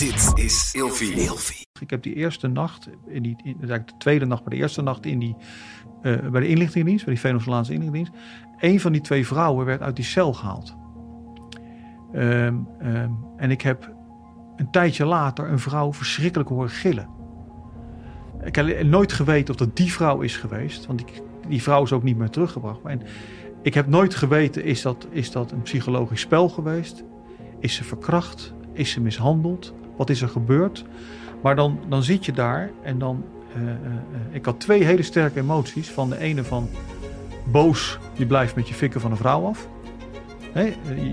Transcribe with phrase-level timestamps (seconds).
[0.00, 1.66] Dit is Ilfie.
[1.80, 4.82] Ik heb die eerste nacht, in die, in, eigenlijk de tweede nacht, maar de eerste
[4.82, 5.36] nacht in die,
[6.02, 8.22] uh, bij de inlichtingendienst, bij die Venezolaanse inlichtingendienst.
[8.58, 10.76] Een van die twee vrouwen werd uit die cel gehaald.
[12.14, 13.94] Um, um, en ik heb
[14.56, 17.08] een tijdje later een vrouw verschrikkelijk horen gillen.
[18.44, 21.92] Ik heb nooit geweten of dat die vrouw is geweest, want die, die vrouw is
[21.92, 22.80] ook niet meer teruggebracht.
[22.84, 23.02] En
[23.62, 27.04] ik heb nooit geweten, is dat, is dat een psychologisch spel geweest?
[27.58, 28.54] Is ze verkracht?
[28.72, 29.74] Is ze mishandeld?
[30.00, 30.84] Wat is er gebeurd?
[31.42, 33.24] Maar dan, dan zit je daar en dan.
[33.56, 33.72] Uh, uh,
[34.30, 35.90] ik had twee hele sterke emoties.
[35.90, 36.68] Van de ene van
[37.44, 39.68] boos, je blijft met je fikken van een vrouw af.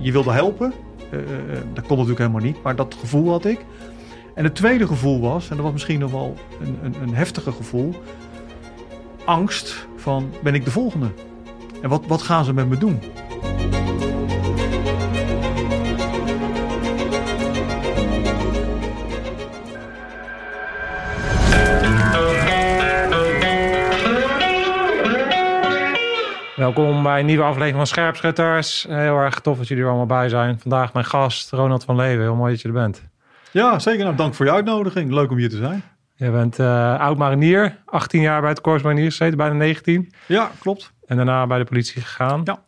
[0.01, 0.73] Je wilde helpen.
[1.73, 3.65] Dat kon natuurlijk helemaal niet, maar dat gevoel had ik.
[4.33, 7.53] En het tweede gevoel was, en dat was misschien nog wel een, een, een heftiger
[7.53, 7.93] gevoel,
[9.25, 11.07] angst van ben ik de volgende?
[11.81, 12.99] En wat, wat gaan ze met me doen?
[26.57, 28.85] Welkom bij een nieuwe aflevering van Scherpschutters.
[28.89, 30.59] Heel erg tof dat jullie er allemaal bij zijn.
[30.59, 32.25] Vandaag mijn gast, Ronald van Leeuwen.
[32.25, 33.03] Heel mooi dat je er bent.
[33.51, 34.03] Ja, zeker.
[34.03, 35.11] Nou, dank voor je uitnodiging.
[35.11, 35.83] Leuk om hier te zijn.
[36.15, 40.13] Je bent uh, oud-marinier, 18 jaar bij het Korps Mariniers gezeten, bijna 19.
[40.25, 40.93] Ja, klopt.
[41.05, 42.41] En daarna bij de politie gegaan.
[42.43, 42.59] Ja.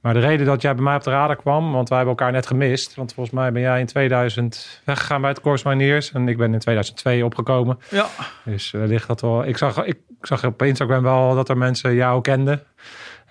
[0.00, 2.32] Maar de reden dat jij bij mij op de radar kwam, want wij hebben elkaar
[2.32, 2.94] net gemist.
[2.94, 6.12] Want volgens mij ben jij in 2000 weggegaan bij het Korps Mariniers.
[6.12, 7.78] En ik ben in 2002 opgekomen.
[7.90, 8.06] Ja.
[8.44, 9.46] Dus uh, ligt dat wel.
[9.46, 12.62] Ik zag, ik zag op Instagram wel dat er mensen jou kenden.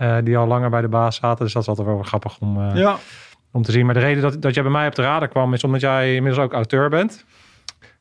[0.01, 1.43] Uh, die al langer bij de baas zaten.
[1.43, 2.97] Dus dat is altijd wel grappig om, uh, ja.
[3.51, 3.85] om te zien.
[3.85, 6.15] Maar de reden dat, dat jij bij mij op de radar kwam, is omdat jij
[6.15, 7.25] inmiddels ook auteur bent.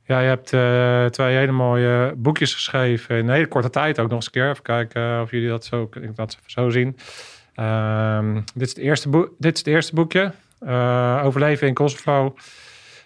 [0.05, 4.09] Ja, je hebt uh, twee hele mooie boekjes geschreven in een hele korte tijd ook
[4.09, 4.51] nog eens een keer.
[4.51, 6.97] Even kijken of jullie dat zo, ik dat zo zien.
[7.57, 10.33] Um, dit, is het eerste boek, dit is het eerste boekje.
[11.23, 12.35] Overleven in Kosovo.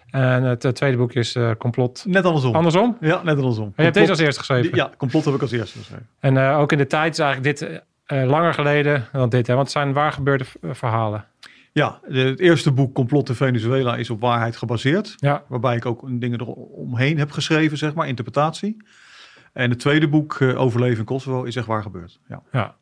[0.09, 2.03] En het, tweede boekje is uh, Complot.
[2.07, 2.55] Net andersom.
[2.55, 2.97] Andersom?
[2.99, 3.65] Ja, net andersom.
[3.65, 4.75] En je hebt deze als eerste geschreven?
[4.75, 6.07] Ja, Complot heb ik als eerste geschreven.
[6.19, 7.81] En uh, ook in de tijd is eigenlijk dit
[8.13, 9.47] uh, langer geleden dan dit.
[9.47, 9.53] Hè?
[9.53, 11.25] Want het zijn waar gebeurde verhalen.
[11.71, 15.15] Ja, het eerste boek Complot in Venezuela is op waarheid gebaseerd.
[15.17, 15.43] Ja.
[15.47, 18.77] Waarbij ik ook dingen eromheen heb geschreven, zeg maar, interpretatie.
[19.53, 22.19] En het tweede boek, uh, Overleven in Kosovo, is echt waar gebeurd.
[22.27, 22.75] Ja, ja.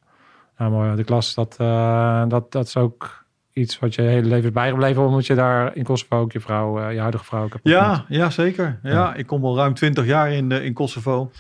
[0.58, 0.96] Nou, mooi.
[0.96, 5.06] De klas, dat, uh, dat, dat is ook iets wat je hele leven is bijgebleven.
[5.06, 8.80] Omdat je daar in Kosovo ook je vrouw, uh, je huidige vrouw ja, ja, zeker.
[8.84, 11.32] Ja, ja, ik kom al ruim twintig jaar in, in Kosovo.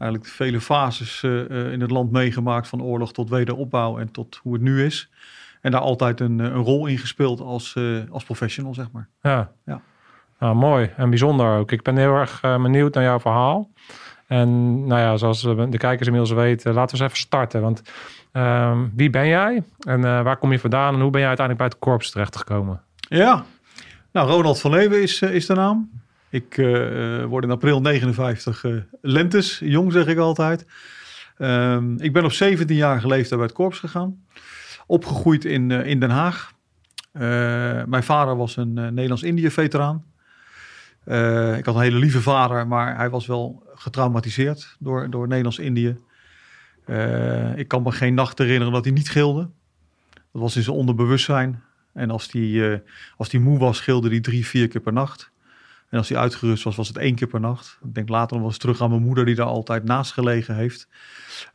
[0.00, 2.68] Eigenlijk vele fases in het land meegemaakt.
[2.68, 5.10] Van oorlog tot wederopbouw en tot hoe het nu is.
[5.60, 7.76] En daar altijd een, een rol in gespeeld als,
[8.10, 9.08] als professional, zeg maar.
[9.22, 9.52] Ja.
[9.64, 9.80] ja.
[10.38, 11.72] Nou, mooi en bijzonder ook.
[11.72, 13.70] Ik ben heel erg benieuwd naar jouw verhaal.
[14.26, 17.60] En nou ja, zoals de kijkers inmiddels weten, laten we eens even starten.
[17.60, 17.82] Want
[18.32, 21.68] uh, wie ben jij en uh, waar kom je vandaan en hoe ben jij uiteindelijk
[21.68, 22.82] bij het korps terechtgekomen?
[22.96, 23.44] Ja,
[24.12, 25.90] nou Ronald van Leeuwen is, is de naam.
[26.30, 26.56] Ik
[27.28, 28.64] word in april 59
[29.00, 30.66] lentes, jong zeg ik altijd.
[31.38, 34.24] Ehm, ik ben op 17 jaar leeftijd bij het korps gegaan
[34.90, 36.52] opgegroeid in, in Den Haag.
[37.86, 40.04] Mijn vader was een Nederlands-Indië-veteraan.
[41.56, 45.96] ik had een hele lieve vader, maar hij was wel getraumatiseerd door, door Nederlands-Indië.
[47.54, 49.48] ik kan me geen nacht herinneren dat hij niet gilde.
[50.12, 51.62] Dat was in zijn onderbewustzijn.
[51.92, 52.82] En als hij
[53.16, 55.30] als die moe was, gilde hij drie, vier keer per nacht.
[55.90, 57.78] En als hij uitgerust was, was het één keer per nacht.
[57.84, 60.54] Ik denk later nog wel eens terug aan mijn moeder, die daar altijd naast gelegen
[60.56, 60.88] heeft.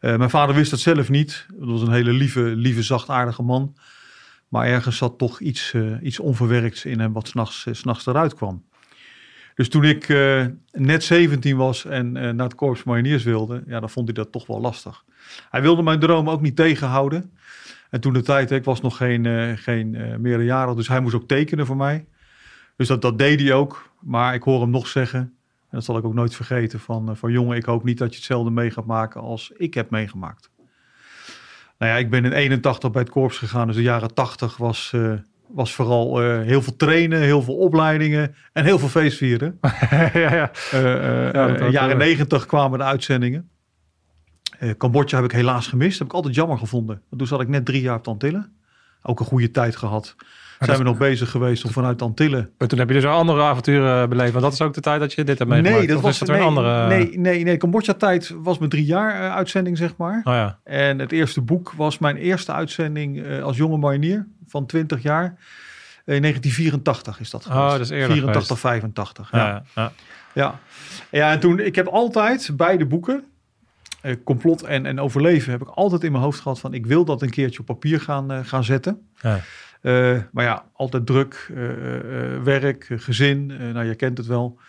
[0.02, 1.46] Uh, mijn vader wist dat zelf niet.
[1.54, 3.76] Dat was een hele lieve, lieve zachtaardige man.
[4.48, 8.34] Maar ergens zat toch iets, uh, iets onverwerkts in hem wat s'nachts, uh, s'nachts eruit
[8.34, 8.66] kwam.
[9.54, 10.08] Dus toen ik
[10.72, 14.48] net 17 was en naar het Korps Mariniers wilde, ja, dan vond hij dat toch
[14.48, 15.04] wel lastig.
[15.50, 17.32] Hij wilde mijn droom ook niet tegenhouden.
[17.90, 21.66] En toen de tijd, ik was nog geen, geen meerderjarig, dus hij moest ook tekenen
[21.66, 22.06] voor mij.
[22.76, 23.94] Dus dat, dat deed hij ook.
[24.06, 27.32] Maar ik hoor hem nog zeggen, en dat zal ik ook nooit vergeten, van, van
[27.32, 30.50] jongen, ik hoop niet dat je hetzelfde mee gaat maken als ik heb meegemaakt.
[31.78, 34.92] Nou ja, ik ben in 81 bij het korps gegaan, dus de jaren 80 was,
[34.96, 35.14] uh,
[35.48, 39.60] was vooral uh, heel veel trainen, heel veel opleidingen en heel veel feestvieren.
[40.14, 40.52] ja, ja.
[40.74, 43.50] Uh, de jaren 90 kwamen de uitzendingen.
[44.78, 47.02] Cambodja heb ik helaas gemist, heb ik altijd jammer gevonden.
[47.18, 48.56] Toen zat ik net drie jaar op Antillen.
[49.02, 50.16] Ook een goede tijd gehad
[50.60, 52.50] zijn we nog bezig geweest om vanuit Antillen.
[52.58, 54.32] Maar toen heb je dus andere avonturen beleefd.
[54.32, 55.78] Want dat is ook de tijd dat je dit hebt meegemaakt.
[55.78, 56.88] Nee, dat of was dat nee, een andere.
[56.88, 57.58] Nee, nee, nee.
[57.58, 60.22] Cambodja-tijd was mijn drie jaar uh, uitzending, zeg maar.
[60.24, 60.60] Oh ja.
[60.64, 65.26] En het eerste boek was mijn eerste uitzending uh, als jonge marinier van 20 jaar.
[66.06, 67.64] In 1984 is dat geweest.
[67.64, 68.62] Oh, dat is eerder 84, geweest.
[68.62, 69.32] 85.
[69.32, 69.64] Ja, Ja.
[69.76, 69.92] ja.
[70.34, 70.60] ja.
[71.10, 73.24] Ja, en toen, ik heb altijd beide boeken,
[74.02, 77.06] eh, complot en, en overleven, heb ik altijd in mijn hoofd gehad van ik wil
[77.06, 79.08] dat een keertje op papier gaan, uh, gaan zetten.
[79.22, 79.40] Ja.
[79.86, 84.60] Uh, maar ja, altijd druk, uh, uh, werk, gezin, nou je kent het wel.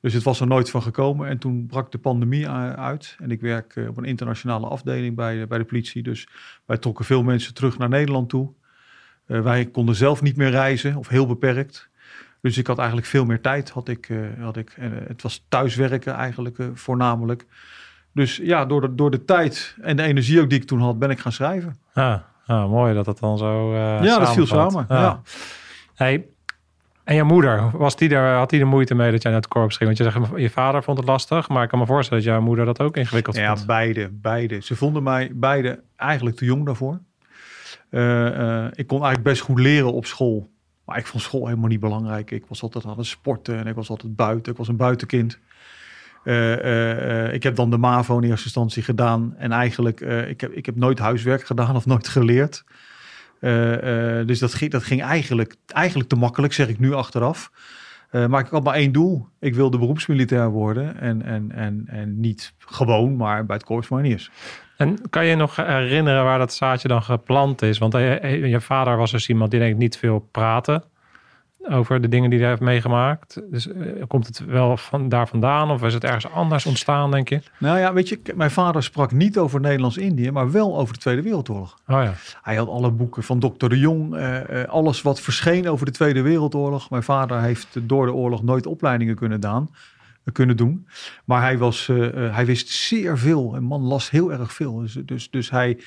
[0.00, 1.28] Dus het was er nooit van gekomen.
[1.28, 3.16] En toen brak de pandemie uit.
[3.18, 6.02] En ik werk op een internationale afdeling bij, bij de politie.
[6.02, 6.28] Dus
[6.64, 8.52] wij trokken veel mensen terug naar Nederland toe.
[9.26, 11.88] Wij konden zelf niet meer reizen, of heel beperkt.
[12.40, 13.70] Dus ik had eigenlijk veel meer tijd.
[13.70, 17.46] Had ik, had ik, het was thuiswerken eigenlijk voornamelijk.
[18.12, 20.98] Dus ja, door de, door de tijd en de energie ook die ik toen had,
[20.98, 21.76] ben ik gaan schrijven.
[21.92, 24.86] Ah, ah mooi dat het dan zo Ja, dat viel samen.
[24.88, 24.98] Ah.
[25.00, 25.20] Ja.
[25.94, 26.26] Hey,
[27.08, 29.50] en je moeder, was die er, had die er moeite mee dat jij naar het
[29.50, 29.96] korps ging?
[29.96, 32.42] Want je zegt, je vader vond het lastig, maar ik kan me voorstellen dat jouw
[32.42, 33.58] moeder dat ook ingewikkeld ja, vond.
[33.58, 34.60] Ja, beide, beide.
[34.60, 36.98] Ze vonden mij beide eigenlijk te jong daarvoor.
[37.90, 40.48] Uh, uh, ik kon eigenlijk best goed leren op school.
[40.84, 42.30] Maar ik vond school helemaal niet belangrijk.
[42.30, 44.52] Ik was altijd aan het sporten en ik was altijd buiten.
[44.52, 45.38] Ik was een buitenkind.
[46.28, 49.34] Uh, ik heb dan de MAVO in eerste instantie gedaan.
[49.36, 52.64] En eigenlijk, ik, heb, ik heb nooit huiswerk gedaan of nooit geleerd.
[54.26, 57.50] Dus dat ging, dat ging eigenlijk, eigenlijk te makkelijk, zeg ik nu achteraf.
[58.12, 59.26] Uh, maar ik had maar één doel.
[59.40, 61.00] Ik wilde beroepsmilitair worden.
[61.00, 64.30] En, en, en, en niet gewoon, maar bij het Corps Mariniers.
[64.76, 67.78] En kan je nog herinneren waar dat zaadje dan geplant is?
[67.78, 70.82] Want je vader was dus iemand die denk ik niet veel praten
[71.60, 73.42] over de dingen die hij heeft meegemaakt.
[73.50, 73.68] Dus
[74.06, 77.40] komt het wel van daar vandaan of is het ergens anders ontstaan, denk je?
[77.58, 81.22] Nou ja, weet je, mijn vader sprak niet over Nederlands-Indië, maar wel over de Tweede
[81.22, 81.78] Wereldoorlog.
[81.86, 82.14] Oh ja.
[82.42, 83.68] Hij had alle boeken van Dr.
[83.68, 86.90] de Jong, uh, alles wat verscheen over de Tweede Wereldoorlog.
[86.90, 89.70] Mijn vader heeft door de oorlog nooit opleidingen kunnen, daan,
[90.32, 90.86] kunnen doen.
[91.24, 93.56] Maar hij, was, hij wist zeer veel.
[93.56, 94.76] Een man las heel erg veel.
[94.76, 95.78] Dus, dus, dus hij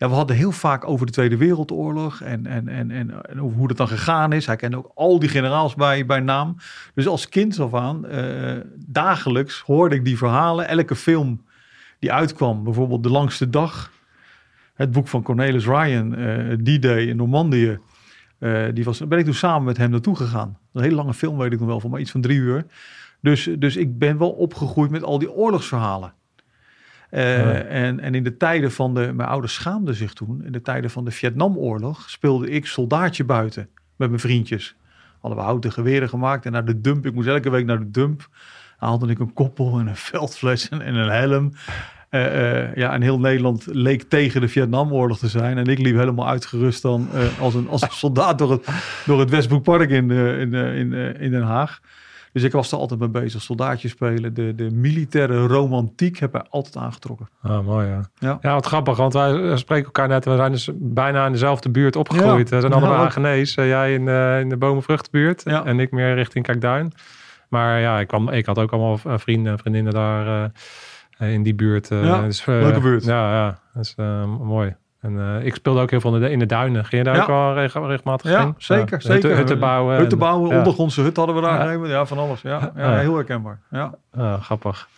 [0.00, 3.68] ja, we hadden heel vaak over de Tweede Wereldoorlog en, en, en, en, en hoe
[3.68, 4.46] dat dan gegaan is.
[4.46, 6.56] Hij kende ook al die generaals bij, bij naam.
[6.94, 8.52] Dus als kind af aan, uh,
[8.86, 10.68] dagelijks hoorde ik die verhalen.
[10.68, 11.44] Elke film
[11.98, 13.92] die uitkwam, bijvoorbeeld De Langste Dag.
[14.74, 17.78] Het boek van Cornelis Ryan, uh, D-Day in Normandië.
[18.38, 20.58] Uh, die was, ben ik toen samen met hem naartoe gegaan.
[20.72, 22.66] Een hele lange film weet ik nog wel, van maar iets van drie uur.
[23.20, 26.12] Dus, dus ik ben wel opgegroeid met al die oorlogsverhalen.
[27.10, 27.52] Uh, ja.
[27.52, 30.90] en, en in de tijden van de, mijn ouders schaamden zich toen, in de tijden
[30.90, 34.76] van de Vietnamoorlog speelde ik soldaatje buiten met mijn vriendjes.
[35.20, 37.90] Hadden we houten geweren gemaakt en naar de dump, ik moest elke week naar de
[37.90, 38.28] dump,
[38.76, 41.52] haalde ik een koppel en een veldfles en, en een helm.
[42.10, 45.58] Uh, uh, ja, en heel Nederland leek tegen de Vietnamoorlog te zijn.
[45.58, 47.08] En ik liep helemaal uitgerust dan
[47.40, 48.68] als, een, als een soldaat door het,
[49.06, 51.80] door het Westbroekpark in, in, in, in Den Haag.
[52.32, 53.42] Dus ik was er altijd mee bezig.
[53.42, 54.34] Soldaatje spelen.
[54.34, 57.28] De, de militaire romantiek heb ik altijd aangetrokken.
[57.42, 58.00] Ah, mooi ja.
[58.18, 58.96] Ja, ja wat grappig.
[58.96, 60.24] Want wij spreken elkaar net.
[60.24, 62.48] We zijn dus bijna in dezelfde buurt opgegroeid.
[62.48, 62.54] Ja.
[62.54, 63.02] We zijn allebei Ja.
[63.02, 63.56] Hagenees.
[63.56, 65.42] Uh, jij in, uh, in de Bomenvruchtbuurt.
[65.42, 66.92] En ik meer richting Kijkduin.
[67.48, 70.52] Maar ja, ik, kwam, ik had ook allemaal eh, vrienden en vriendinnen daar
[71.18, 71.90] uh, in die buurt.
[71.90, 73.04] Uh, dus, leuke buurt.
[73.04, 73.58] Ja, ja.
[73.74, 73.94] Dat is
[74.38, 74.76] mooi.
[75.00, 76.84] En uh, ik speelde ook heel veel in de, in de duinen.
[76.84, 77.22] Ging je daar Ja.
[77.22, 78.54] ook wel reg regelmatig Ja, heen?
[78.58, 78.98] zeker, Ja.
[79.00, 79.12] zeker.
[79.12, 79.94] Hutten, hutten bouwen.
[79.94, 81.86] en- Hutten bouwen, ondergrondse hut hadden we daar Ja.
[81.86, 82.40] Ja, van alles.
[82.42, 83.60] Ja, heel herkenbaar.
[83.70, 83.94] Ja.
[84.40, 84.88] Grappig.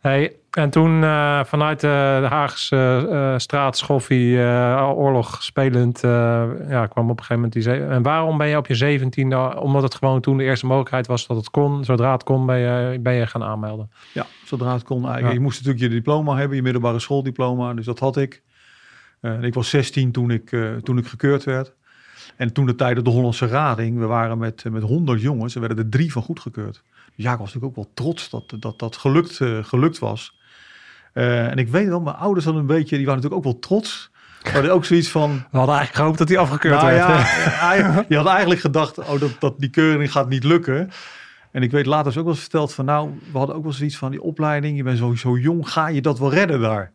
[0.00, 4.38] Hey, en toen uh, vanuit de, de Haagse uh, straat Schoffie,
[4.78, 6.00] oorlog spelend,
[6.68, 7.62] ja, kwam op een gegeven moment die...
[7.62, 11.06] ze- En waarom ben je op je zeventiende, omdat het gewoon toen de eerste mogelijkheid
[11.06, 13.90] was dat het kon, zodra het kon, ben je, ben je gaan aanmelden?
[14.12, 14.96] Ja, zodra het kon.
[14.98, 15.26] Eigenlijk.
[15.26, 15.32] Ja.
[15.32, 17.74] Je moest natuurlijk je diploma hebben, je middelbare schooldiploma.
[17.74, 18.42] Dus dat had ik.
[19.24, 21.72] Eh, ik was 16 toen ik, eh, toen ik gekeurd werd.
[22.36, 25.60] En toen de tijden de Hollandse Rading, we waren met, eh, met 100 jongens, er
[25.60, 26.82] werden er drie van goedgekeurd.
[27.16, 30.38] Dus ja, ik was natuurlijk ook wel trots dat dat, dat gelukt, gelukt was.
[31.12, 34.10] En ik weet wel, mijn ouders hadden een beetje, die waren natuurlijk ook wel trots.
[34.52, 37.06] Maar ook zoiets van, We hadden eigenlijk gehoopt dat hij afgekeurd nou werd.
[37.06, 40.90] ja, die had eigenlijk gedacht, oh, dat, dat die keuring gaat niet lukken.
[41.50, 43.72] En ik weet later is ook wel eens verteld van, nou, we hadden ook wel
[43.72, 44.76] zoiets van die opleiding.
[44.76, 46.92] Je bent sowieso jong, ga je dat wel redden daar?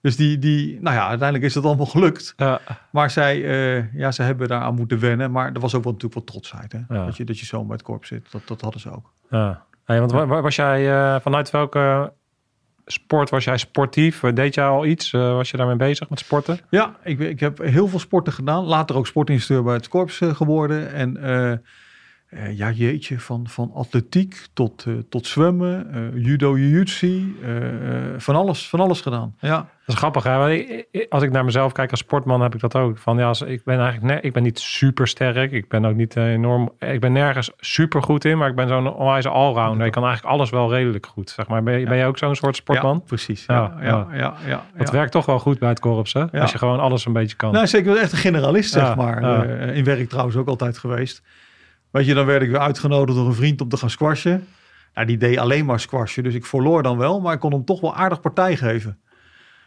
[0.00, 2.32] Dus die, die, nou ja, uiteindelijk is dat allemaal gelukt.
[2.36, 2.60] Ja.
[2.90, 5.30] Maar zij, eh, ja, ze hebben daaraan moeten wennen.
[5.30, 6.78] Maar er was ook wel natuurlijk wel trotsheid, hè?
[6.96, 7.04] Ja.
[7.04, 8.32] Dat, je, dat je zo bij het korps zit.
[8.32, 9.12] Dat, dat hadden ze ook.
[9.30, 9.62] Ja.
[9.84, 12.12] Hey, want wa- wa- was jij eh, vanuit welke
[12.86, 14.20] sport was jij sportief?
[14.20, 15.12] Deed jij al iets?
[15.12, 16.58] Eh, was je daarmee bezig met sporten?
[16.70, 18.64] Ja, ik, ik heb heel veel sporten gedaan.
[18.64, 20.92] Later ook sportinstructeur bij het korps eh, geworden.
[20.92, 21.16] En
[22.28, 27.36] eh, ja, jeetje, van, van atletiek tot, eh, tot zwemmen, eh, judo, jiu-jitsu,
[28.16, 29.34] van, alles, van alles gedaan.
[29.40, 30.36] Ja, Dat is grappig, hè?
[30.36, 32.98] Want ik- Als ik naar mezelf kijk als sportman, heb ik dat ook.
[32.98, 35.52] Van ja, als, ik ben eigenlijk ik ben niet super sterk.
[35.52, 36.70] Ik ben ook niet enorm.
[36.78, 39.86] Ik ben nergens super goed in, maar ik ben zo'n onwijze allrounder.
[39.86, 41.30] Ik kan eigenlijk alles wel redelijk goed.
[41.30, 42.94] Zeg maar, ben je ook zo'n soort sportman?
[42.94, 43.44] ja precies.
[43.46, 44.90] Ja, Ja, ja, ja, ja.
[44.90, 46.40] werkt toch wel goed bij het korps, hè?
[46.40, 47.52] Als je gewoon alles een beetje kan.
[47.52, 49.22] Nou, zeker wel echt een generalist, zeg maar.
[49.74, 51.22] in werk trouwens ook altijd geweest.
[51.98, 54.46] Weet je, dan werd ik weer uitgenodigd door een vriend om te gaan squashen.
[54.94, 57.20] Nou, die deed alleen maar squashen, dus ik verloor dan wel.
[57.20, 58.98] Maar ik kon hem toch wel aardig partij geven.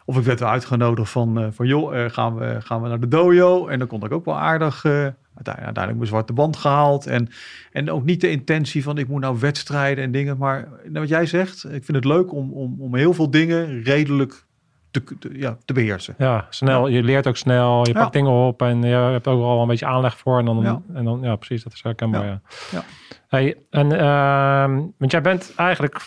[0.05, 3.00] Of ik werd weer uitgenodigd van, eh, van joh, eh, gaan, we, gaan we naar
[3.00, 3.67] de dojo?
[3.67, 5.07] En dan kon ik ook wel aardig, eh,
[5.43, 7.05] uiteindelijk, mijn zwarte band gehaald.
[7.07, 7.29] En,
[7.71, 10.38] en ook niet de intentie van ik moet nou wedstrijden en dingen.
[10.38, 14.45] Maar wat jij zegt, ik vind het leuk om, om, om heel veel dingen redelijk
[14.91, 16.15] te, te- ja, te beheersen.
[16.17, 16.88] Ja, snel.
[16.88, 17.86] Je leert ook snel.
[17.88, 18.00] Je Ja.
[18.00, 20.39] pakt dingen op en je hebt ook al een beetje aanleg voor.
[20.39, 20.81] En dan, Ja.
[20.93, 21.63] en dan ja, precies.
[21.63, 22.25] Dat is herkenbaar.
[22.25, 22.41] Ja.
[22.71, 22.83] Ja.
[23.27, 26.01] Hey, en, ehm, want jij bent eigenlijk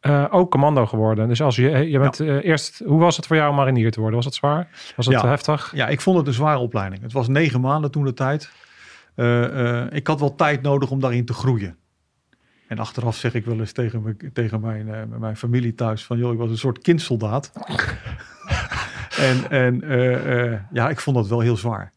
[0.00, 1.28] eh, ook commando geworden.
[1.28, 3.98] Dus als je, je bent eh, eerst, hoe was het voor jou om marinier te
[4.00, 4.16] worden?
[4.16, 4.68] Was het zwaar?
[4.96, 5.72] Was eh, heftig?
[5.74, 7.02] Ja, ik vond het een zware opleiding.
[7.02, 8.50] Het was negen maanden toen de tijd.
[9.14, 11.76] Eh, ik had wel tijd nodig om daarin te groeien.
[12.68, 16.18] En achteraf zeg ik wel eens tegen, me, tegen mijn, eh, mijn familie thuis van...
[16.18, 17.52] joh, ik was een soort kindsoldaat.
[19.28, 21.92] en en eh, eh, ja, ik vond dat wel heel zwaar.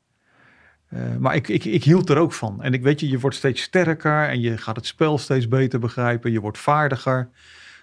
[1.19, 2.63] Maar ik, ik, ik hield er ook van.
[2.63, 5.79] En ik weet je, je wordt steeds sterker en je gaat het spel steeds beter
[5.79, 6.31] begrijpen.
[6.31, 7.29] Je wordt vaardiger.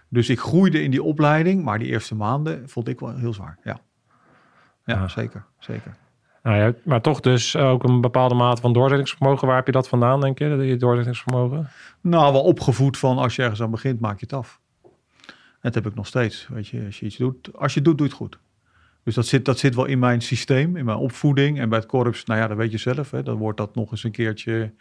[0.09, 3.59] Dus ik groeide in die opleiding, maar die eerste maanden vond ik wel heel zwaar.
[3.65, 3.81] Ja,
[4.85, 5.09] ja, Ja.
[5.09, 5.97] zeker, zeker.
[6.43, 9.47] Nou ja, maar toch dus ook een bepaalde mate van doorzettingsvermogen.
[9.47, 10.45] Waar heb je dat vandaan, denk je?
[10.45, 11.69] Je doorzettingsvermogen?
[12.01, 14.61] Nou, wel opgevoed van als je ergens aan begint, maak je het af.
[15.61, 16.49] Dat heb ik nog steeds.
[16.51, 18.39] Weet je, als je iets doet, als je het doet, doe het goed.
[19.03, 21.61] Dus dat zit, dat zit wel in mijn systeem, in mijn opvoeding.
[21.61, 23.11] En bij het korps, nou ja, dat weet je zelf.
[23.11, 24.73] Hè, dan wordt dat nog eens een keertje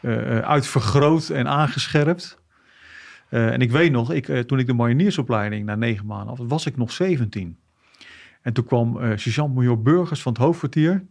[0.00, 2.38] eh, eh, uitvergroot en aangescherpt.
[3.28, 6.66] Eh, en ik weet nog, ik, toen ik de mariniersopleiding na negen maanden af, was
[6.66, 7.58] ik nog 17.
[8.46, 11.04] En toen kwam eh sergeant-major Burgers van het hoofdkwartier.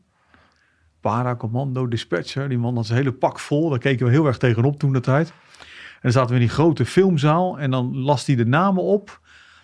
[0.99, 2.49] Para, commando, dispatcher.
[2.49, 3.69] Die man had zijn hele pak vol.
[3.69, 5.29] Daar keken we heel erg tegenop toen de tijd.
[5.29, 7.59] En dan zaten we in die grote filmzaal.
[7.59, 9.21] En dan las hij de namen op.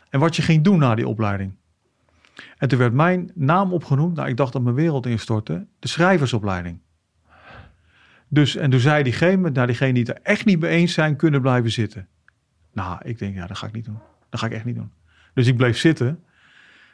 [0.10, 1.54] En wat je ging doen na die opleiding.
[2.58, 4.16] En toen werd mijn naam opgenoemd.
[4.16, 5.66] Nou, ik dacht dat mijn wereld instortte.
[5.80, 6.80] De schrijversopleiding.
[8.28, 11.16] Dus, en toen zei diegene, nou, diegene die het er echt niet mee eens zijn,
[11.16, 12.08] kunnen blijven zitten.
[12.74, 14.00] Nou, ik denk, ja, dat ga ik niet doen.
[14.30, 14.92] Dat ga ik echt niet doen.
[15.34, 16.24] Dus ik bleef zitten.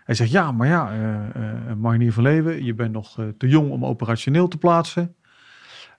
[0.08, 3.48] Hij zegt, ja, maar ja, eh eh, Marinier van Leeuwen, je bent nog eh, te
[3.48, 5.16] jong om operationeel te plaatsen.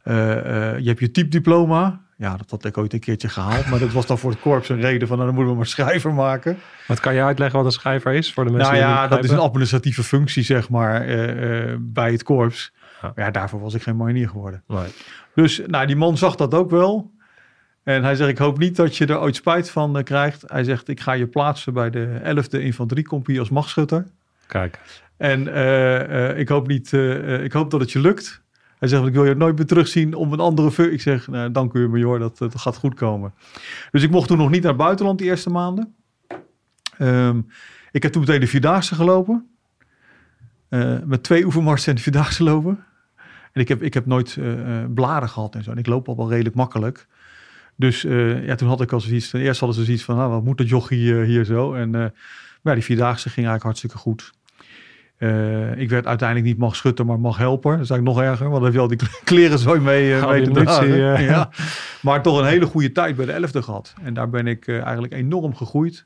[0.05, 2.01] Je hebt je typediploma.
[2.17, 3.67] Ja, dat had ik ooit een keertje gehaald.
[3.67, 5.69] Maar dat was dan voor het korps een reden van, nou, dan moeten we maar
[5.69, 6.59] schrijver maken.
[6.87, 9.31] Wat kan je uitleggen wat een schrijver is voor de mensen nou ja, dat is
[9.31, 11.07] een administratieve functie, zeg maar,
[11.81, 12.73] bij het korps.
[13.15, 13.31] Ja.
[13.31, 14.63] Daarvoor was ik geen marinier geworden.
[14.67, 14.89] Nee.
[15.35, 17.11] Dus nou, die man zag dat ook wel.
[17.83, 20.45] En hij zegt, ik hoop niet dat je er ooit spijt van eh, krijgt.
[20.47, 24.07] Hij zegt, ik ga je plaatsen bij de 11e infanteriecompagnie als machtschutter.
[24.47, 24.79] Kijk,
[25.17, 26.93] En eh, eh, ik, hoop niet,
[27.43, 28.43] ik hoop dat het je lukt.
[28.79, 30.95] Hij zegt, ik wil je nooit meer terugzien om een andere functie.
[30.95, 33.35] Ik zeg, nou, dank u major, dat, dat gaat goed komen.
[33.91, 35.95] Dus ik mocht toen nog niet naar het buitenland die eerste maanden.
[36.99, 37.41] Ehm,
[37.93, 39.49] ik heb toen meteen de Vierdaagse gelopen.
[41.05, 42.85] Met twee oefenmarsen en de Vierdaagse lopen.
[43.53, 44.39] En ik heb, ik heb nooit
[44.95, 45.71] blaren gehad en zo.
[45.71, 47.07] En ik loop al wel redelijk makkelijk.
[47.79, 49.41] Dus eh, ja, toen had ik al zoiets van...
[49.41, 51.75] Eerst hadden ze zoiets van, nou, wat moet dat jochie eh, hier zo?
[51.75, 52.11] En eh, maar
[52.63, 54.33] ja, die Vierdaagse ging eigenlijk hartstikke goed.
[55.77, 57.73] Ik werd uiteindelijk niet mag schutter, maar mag helper.
[57.77, 60.43] Dat is eigenlijk nog erger, want dan heb je al die kleren zo mee, mee
[60.43, 61.15] te dragen.
[61.17, 61.29] eh.
[61.29, 61.51] Ja.
[62.03, 63.95] Maar toch een hele goede tijd bij de 11e gehad.
[64.03, 66.05] En daar ben ik eigenlijk enorm gegroeid.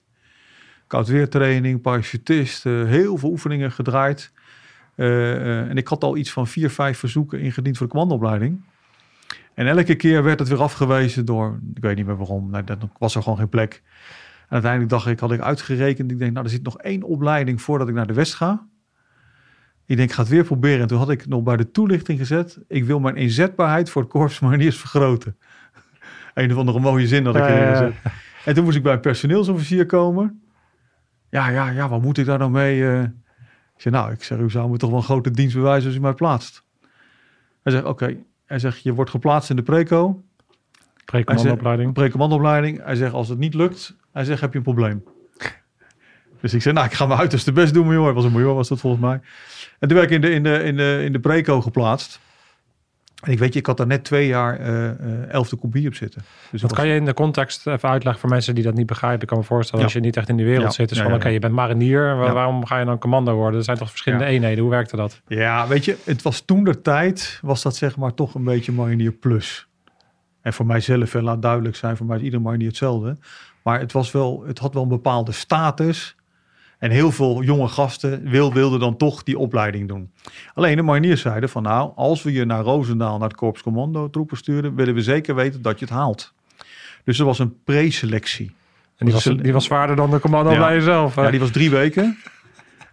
[0.86, 4.32] Koudweertraining, parachutist, heel veel oefeningen gedraaid.
[4.96, 8.60] En ik had al iets van vier, vijf verzoeken ingediend voor de commandoopleiding.
[9.54, 12.78] En elke keer werd het weer afgewezen door, ik weet niet meer waarom, nee, dat
[12.98, 13.82] was er gewoon geen plek.
[14.42, 17.62] En uiteindelijk dacht ik, had ik uitgerekend, ik denk, nou, er zit nog één opleiding
[17.62, 18.66] voordat ik naar de West ga.
[19.86, 20.80] Ik denk, ik ga het weer proberen.
[20.80, 24.10] En toen had ik nog bij de toelichting gezet, ik wil mijn inzetbaarheid voor het
[24.10, 25.36] korps mariniers vergroten.
[26.34, 28.10] een of andere mooie zin had ik Ja, erin ja.
[28.44, 30.42] En toen moest ik bij een personeelsofficier komen.
[31.30, 32.88] Ja, ja, ja, wat moet ik daar nou mee?
[32.88, 33.02] eh?
[33.76, 36.00] Ik nou, ik zeg, u zou me toch wel een grote dienst bewijzen als u
[36.00, 36.64] mij plaatst.
[37.62, 38.16] Hij zegt, oké.
[38.52, 40.22] Hij zegt, je wordt geplaatst in de preco.
[41.04, 41.92] pre-commandoopleiding.
[41.92, 42.84] Pre-commandoopleiding.
[42.84, 45.04] Hij zegt, als het niet lukt, hij zegt, heb je een probleem.
[46.40, 48.12] Dus ik zei, nou, ik ga mijn uiterste best doen, major.
[48.12, 49.20] Was een major, was dat volgens mij.
[49.78, 52.20] En toen werd ik in de, in de, in de, in de preco geplaatst.
[53.22, 56.22] En ik weet je, ik had daar net twee jaar eh, elfde compagnie op zitten.
[56.50, 59.20] Dus dat kan je in de context even uitleggen voor mensen die dat niet begrijpen?
[59.22, 59.84] Ik kan me voorstellen Ja.
[59.84, 60.70] als je niet echt in die wereld Ja.
[60.70, 60.94] zit.
[60.96, 62.16] Ja, van oké, je bent marinier.
[62.16, 63.58] Waarom ga je dan commando worden?
[63.58, 64.58] Er zijn toch verschillende eenheden.
[64.62, 65.20] Hoe werkte dat?
[65.26, 68.72] Ja, weet je, het was toen de tijd, was dat zeg maar toch een beetje
[68.72, 69.66] marinier plus.
[70.40, 73.16] En voor mijzelf, en laat duidelijk zijn, voor mij is ieder marinier hetzelfde.
[73.62, 76.16] Maar het, was wel, het had wel een bepaalde status.
[76.82, 80.10] En heel veel jonge gasten wil, wilden dan toch die opleiding doen.
[80.54, 84.10] Alleen de mariniers zeiden van nou, als we je naar Roosendaal, naar het Korps Commando
[84.10, 86.32] troepen sturen, willen we zeker weten dat je het haalt.
[87.04, 88.54] Dus er was een preselectie.
[88.96, 90.58] En die was, die was zwaarder dan de commando Ja.
[90.58, 91.14] bij jezelf.
[91.14, 91.22] hè?
[91.22, 92.18] Ja, die was drie weken.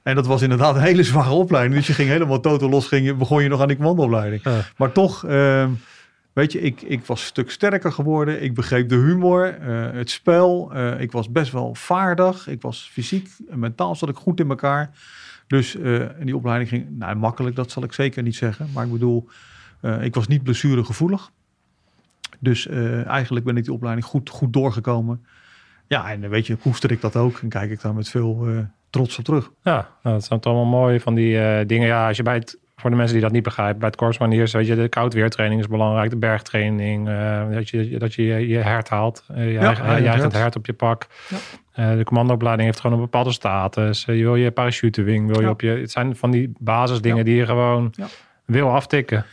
[0.04, 1.76] En dat was inderdaad een hele zware opleiding.
[1.76, 4.42] Dus je ging helemaal totaal los, ging je, begon je nog aan die commandoopleiding.
[4.44, 4.62] Ja.
[4.78, 5.70] Maar toch, ehm,
[6.34, 8.44] weet je, ik, ik was een stuk sterker geworden.
[8.44, 10.74] Ik begreep de humor, eh, het spel.
[10.74, 12.48] Eh, ik was best wel vaardig.
[12.48, 14.90] Ik was fysiek en mentaal zat ik goed in elkaar.
[15.48, 18.70] Dus eh, die opleiding ging, nou makkelijk, dat zal ik zeker niet zeggen.
[18.74, 19.30] Maar ik bedoel,
[20.02, 21.32] ik was niet blessuregevoelig.
[22.40, 25.26] Dus eigenlijk ben ik die opleiding goed, goed doorgekomen.
[25.88, 28.48] Ja, en weet je, koester ik dat ook en kijk ik daar met veel
[28.90, 29.52] trots op terug.
[29.64, 31.88] Ja, nou, dat zijn allemaal mooi van die dingen.
[31.88, 34.54] Ja, als je bij het, voor de mensen die dat niet begrijpen, bij het korpsmaniers,
[34.54, 38.90] weet je, de koudweertraining is belangrijk, de bergtraining, eh, dat, je, dat je je hert
[38.90, 40.34] haalt, eh, je, Ja, eigen, ja, je eigen hert.
[40.34, 41.08] hert op je pak.
[41.30, 41.38] Ja.
[41.72, 44.04] Eh, de commandoopleiding heeft gewoon een bepaalde status.
[44.06, 47.46] Je wil je parachutewing, wil je op je, het zijn van die basisdingen die je
[47.46, 47.94] gewoon
[48.46, 49.26] wil aftikken.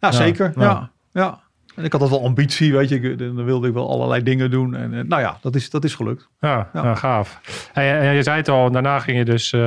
[0.00, 0.52] Ja, zeker.
[0.56, 0.90] ja.
[1.12, 1.40] Ja.
[1.74, 3.00] En ik had altijd wel ambitie, weet je.
[3.00, 4.74] Ik- Dan wilde ik wel allerlei dingen doen.
[4.74, 6.28] En eh, nou ja, dat is, dat is gelukt.
[6.40, 6.82] Ja, Ja.
[6.84, 6.94] ja.
[6.94, 7.40] gaaf.
[7.72, 9.60] En, en je zei het al, daarna ging je dus eh,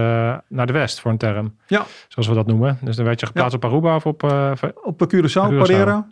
[0.47, 1.55] naar de West voor een term.
[1.67, 1.85] Ja.
[2.07, 2.77] Zoals we dat noemen.
[2.81, 4.23] Dus dan werd je geplaatst op Aruba of op...
[4.23, 4.51] eh,
[4.83, 5.57] Op eh, Curaçao, Curaçao.
[5.57, 6.07] Parera.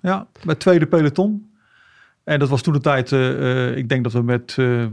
[0.00, 1.52] Ja, bij het tweede peloton.
[2.24, 4.84] En dat was toen de tijd, eh, eh, ik denk dat we met eh,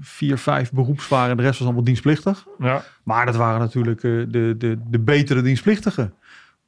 [0.00, 1.30] vier, vijf beroeps waren.
[1.30, 2.46] En de rest was allemaal dienstplichtig.
[2.58, 2.82] ja.
[3.04, 6.12] Maar dat waren natuurlijk eh, de, de, de betere dienstplichtigen.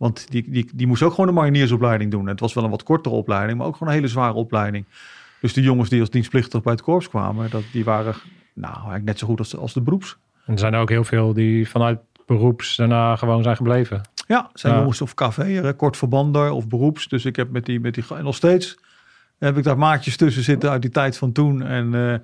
[0.03, 2.27] Want die, die, die moest ook gewoon een mariniersopleiding doen.
[2.27, 4.85] Het was wel een wat kortere opleiding, maar ook gewoon een hele zware opleiding.
[5.41, 8.15] Dus de jongens die als dienstplichtig bij het korps kwamen, dat, die waren
[8.53, 10.17] nou, eigenlijk net zo goed als de, als de beroeps.
[10.47, 14.01] En er zijn ook heel veel die vanuit beroeps daarna gewoon zijn gebleven.
[14.27, 14.79] Ja, zijn Ja.
[14.79, 17.09] jongens of KV, kort verbander of beroeps.
[17.09, 18.79] Dus ik heb met die, met die en nog steeds
[19.45, 21.63] heb ik daar maatjes tussen zitten uit die tijd van toen.
[21.63, 22.15] En eh,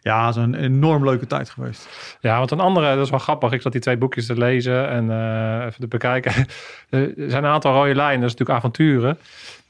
[0.00, 1.88] ja, het is een enorm leuke tijd geweest.
[2.20, 3.52] Ja, want een andere, dat is wel grappig.
[3.52, 6.32] Ik zat die twee boekjes te lezen en eh, even te bekijken.
[6.90, 9.18] er zijn een aantal rode lijnen, dat is natuurlijk avonturen.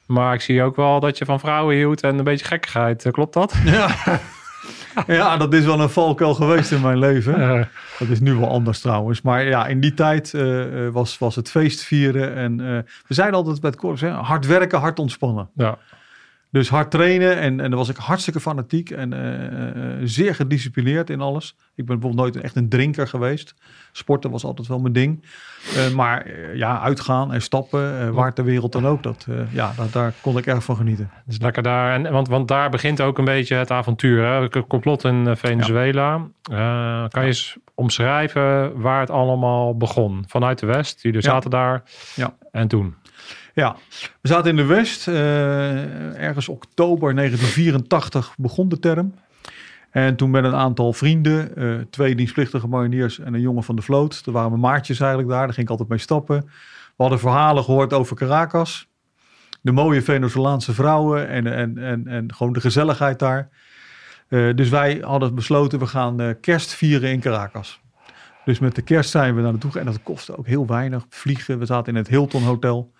[0.06, 3.04] Maar ik zie ook wel dat je van vrouwen hield en een beetje gekkigheid.
[3.04, 3.54] Eh, Klopt dat?
[3.64, 3.88] Ja.
[5.06, 7.68] ja, dat is wel een valkuil geweest in mijn leven.
[7.98, 9.22] Dat is nu wel anders trouwens.
[9.22, 10.34] Maar ja, in die tijd
[10.92, 12.34] was, was het feest vieren.
[12.34, 12.56] En
[13.06, 15.48] we zeiden altijd bij het korps, hè, hard werken, hard ontspannen.
[15.54, 15.78] ja.
[16.50, 21.10] Dus hard trainen en, en daar was ik hartstikke fanatiek en eh, eh, zeer gedisciplineerd
[21.10, 21.56] in alles.
[21.74, 23.54] Ik ben bijvoorbeeld nooit echt een drinker geweest.
[23.92, 25.24] Sporten was altijd wel mijn ding.
[25.76, 29.52] Eh, maar eh, ja, uitgaan en stappen, eh, waar ter wereld dan ook, dat, eh,
[29.54, 31.10] ja, dat, daar kon ik erg van genieten.
[31.26, 31.92] Dus lekker daar.
[32.04, 34.24] En, want, want daar begint ook een beetje het avontuur.
[34.24, 34.48] Hè?
[34.66, 36.14] Complot in eh, Venezuela.
[36.50, 40.24] Eh, kan je eens omschrijven waar het allemaal begon?
[40.28, 41.02] Vanuit de West.
[41.02, 41.30] Jullie Ja.
[41.30, 41.82] zaten daar.
[42.14, 42.34] Ja.
[42.52, 42.94] En toen?
[43.58, 43.76] Ja,
[44.20, 45.08] we zaten in de West.
[45.08, 49.14] eh, ergens oktober 1984 begon de term.
[49.90, 53.82] En toen met een aantal vrienden, eh, twee dienstplichtige mariniers en een jongen van de
[53.82, 54.22] vloot.
[54.26, 56.40] Er waren mijn maatjes eigenlijk daar, daar ging ik altijd mee stappen.
[56.96, 58.88] We hadden verhalen gehoord over Caracas.
[59.60, 63.48] De mooie Venezolaanse vrouwen en, en, en, en gewoon de gezelligheid daar.
[64.28, 67.80] Eh, dus wij hadden besloten, we gaan kerst vieren in Caracas.
[68.44, 69.86] Dus met de kerst zijn we daar naartoe gegaan.
[69.86, 71.06] En dat kostte ook heel weinig.
[71.08, 72.96] Vliegen, we zaten in het Hilton Hotel.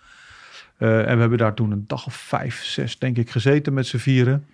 [0.79, 3.87] Eh, en we hebben daar toen een dag of vijf, zes, denk ik, gezeten met
[3.87, 4.45] z'n vieren.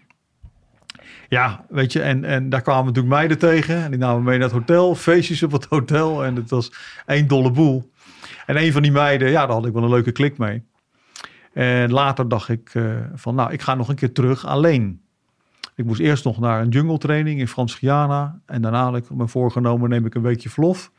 [1.29, 3.83] Ja, weet je, en, en daar kwamen natuurlijk meiden tegen.
[3.83, 6.25] En die namen mee naar het hotel, feestjes op het hotel.
[6.25, 6.71] En het was
[7.05, 7.91] één dolle boel.
[8.45, 10.63] En een van die meiden, ja, daar had ik wel een leuke klik mee.
[11.53, 12.83] En later dacht ik eh,
[13.13, 15.01] van, nou, ik ga nog een keer terug alleen.
[15.75, 18.39] Ik moest eerst nog naar een jungle training in Frans Guyana.
[18.45, 20.91] En daarna had ik me voorgenomen, neem ik een weekje verlof.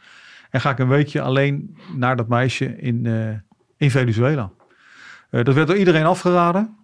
[0.51, 3.29] En ga ik een weekje alleen naar dat meisje in, eh,
[3.77, 4.51] in Venezuela.
[5.31, 6.77] Eh, dat werd door iedereen afgeraden.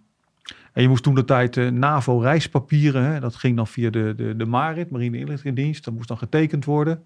[0.73, 4.35] En je moest toen de tijd eh, NAVO-reispapieren, hè, dat ging dan via de, de,
[4.35, 5.85] de MARIT, Marine Inlichtingendienst.
[5.85, 7.05] Dat moest dan getekend worden.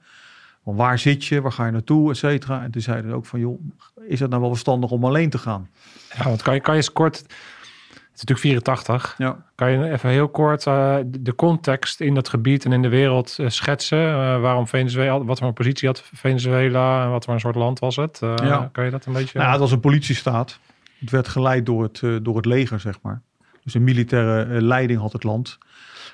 [0.63, 2.63] Van waar zit je, waar ga je naartoe, et cetera.
[2.63, 3.62] En toen zeiden ze ook van, joh,
[4.08, 5.69] is het nou wel verstandig om alleen te gaan?
[6.17, 7.17] Ja, want kan je, kan je eens kort...
[7.17, 9.15] Het is natuurlijk 84.
[9.17, 9.45] Ja.
[9.56, 13.38] Kan je even heel kort eh, de context in dat gebied en in de wereld
[13.47, 14.41] schetsen?
[14.41, 17.95] Waarom Venezuela, wat voor een positie had Venezuela en wat voor een soort land was
[17.95, 18.19] het?
[18.21, 18.69] Ja.
[18.71, 19.39] Kan je dat een beetje...
[19.39, 20.60] Nou, het was een politiestaat.
[21.00, 23.22] Het werd geleid door het, eh, door het leger, zeg maar.
[23.64, 25.58] Dus een militaire eh, leiding had het land.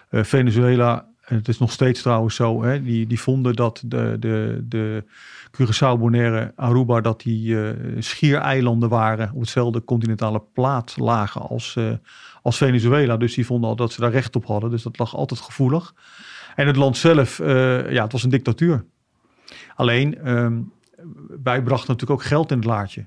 [0.10, 4.16] Eh, Venezuela, en het is nog steeds trouwens zo, hè, die, die vonden dat de,
[4.20, 5.04] de, de
[5.52, 7.58] Curaçao, Bonaire, Aruba, dat die
[8.00, 11.78] schiereilanden waren, op hetzelfde continentale plaat lagen als,
[12.42, 13.18] als Venezuela.
[13.18, 14.70] Dus die vonden al dat ze daar recht op hadden.
[14.70, 15.94] Dus dat lag altijd gevoelig.
[16.56, 18.86] En het land zelf, ja, het was een dictatuur.
[19.76, 20.62] Alleen, ehm,
[21.44, 23.06] wij brachten natuurlijk ook geld in het laadje.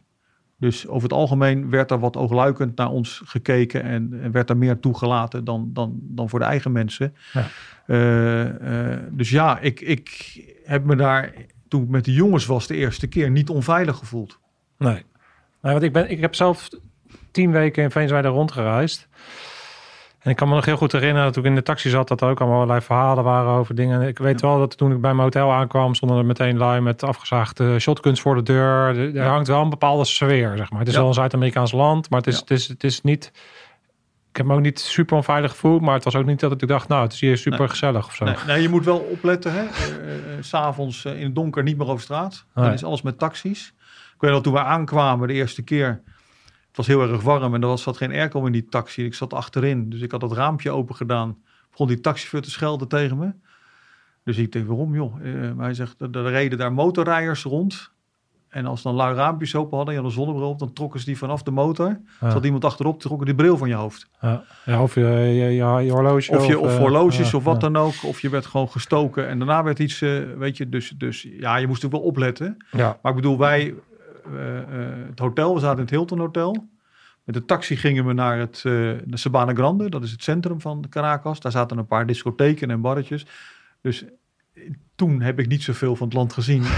[0.59, 4.57] Dus over het algemeen werd er wat oogluikend naar ons gekeken en, en werd er
[4.57, 7.15] meer toegelaten dan, dan, dan voor de eigen mensen.
[7.33, 7.47] Ja.
[7.87, 11.33] Eh, eh, dus ja, ik, ik heb me daar
[11.69, 14.39] toen ik met de jongens was de eerste keer niet onveilig gevoeld.
[14.79, 15.05] Nee.
[15.63, 16.69] nee want ik, ben, ik heb zelf
[17.31, 19.09] tien weken in Venezuela rondgereisd.
[20.27, 22.21] En ik kan me nog heel goed herinneren, toen ik in de taxi zat, dat
[22.21, 24.01] er ook allemaal allerlei verhalen waren over dingen.
[24.03, 26.81] En ik weet wel dat toen ik bij mijn hotel aankwam, stonden er meteen lui
[26.81, 28.99] met afgezaagde shotguns voor de deur.
[28.99, 29.29] Er, Ja.
[29.29, 30.79] hangt wel een bepaalde sfeer, zeg maar.
[30.79, 31.01] Het is Ja.
[31.01, 33.33] wel een Zuid-Amerikaans land, maar het is, het, is, het is niet...
[34.31, 36.69] Ik heb me ook niet super onveilig gevoeld, maar het was ook niet dat ik
[36.69, 37.69] dacht, nou, het is hier super Nee.
[37.69, 38.25] gezellig of zo.
[38.25, 39.53] Nee, nee, je moet wel opletten.
[39.53, 39.59] hè.
[39.63, 42.45] Eh, eh, S'avonds eh, in het donker niet meer over straat.
[42.55, 42.73] Dan Nee.
[42.73, 43.73] is alles met taxis.
[44.15, 46.03] Ik weet nog, toen we aankwamen de eerste keer...
[46.77, 49.05] Het was heel erg warm en er was, zat geen airco in die taxi.
[49.05, 51.37] Ik zat achterin, dus ik had dat raampje open gedaan.
[51.71, 53.33] Begon die taxichauffeur te schelden tegen me.
[54.25, 55.15] Dus ik denk, waarom joh?
[55.23, 57.91] Eh, hij zegt, er, er reden daar motorrijders rond.
[58.49, 61.19] En als dan lui raampjes open hadden en een zonnebril op, dan trokken ze die
[61.19, 62.01] vanaf de motor.
[62.21, 62.31] Ja.
[62.31, 64.09] Zat iemand achterop, trokken die bril van je hoofd.
[64.21, 66.37] Ja, ja, of je, je, je, je horloge.
[66.37, 67.95] Of, je, of eh, horloges ja, of wat dan ook.
[68.05, 69.29] Of je werd gewoon gestoken.
[69.29, 72.57] En daarna werd iets, eh, weet je, dus, dus ja, je moest ook wel opletten.
[72.71, 73.75] Ja, Maar ik bedoel, wij,
[75.09, 76.69] het hotel, we zaten in het Hilton Hotel.
[77.25, 78.63] Met de taxi gingen we naar het eh
[79.05, 79.91] de Sabana Grande.
[79.91, 81.41] Dat is het centrum van Caracas.
[81.41, 83.27] Daar zaten een paar discotheken en barretjes.
[83.83, 84.05] Dus
[84.55, 84.63] eh,
[84.95, 86.63] toen heb ik niet zoveel van het land gezien.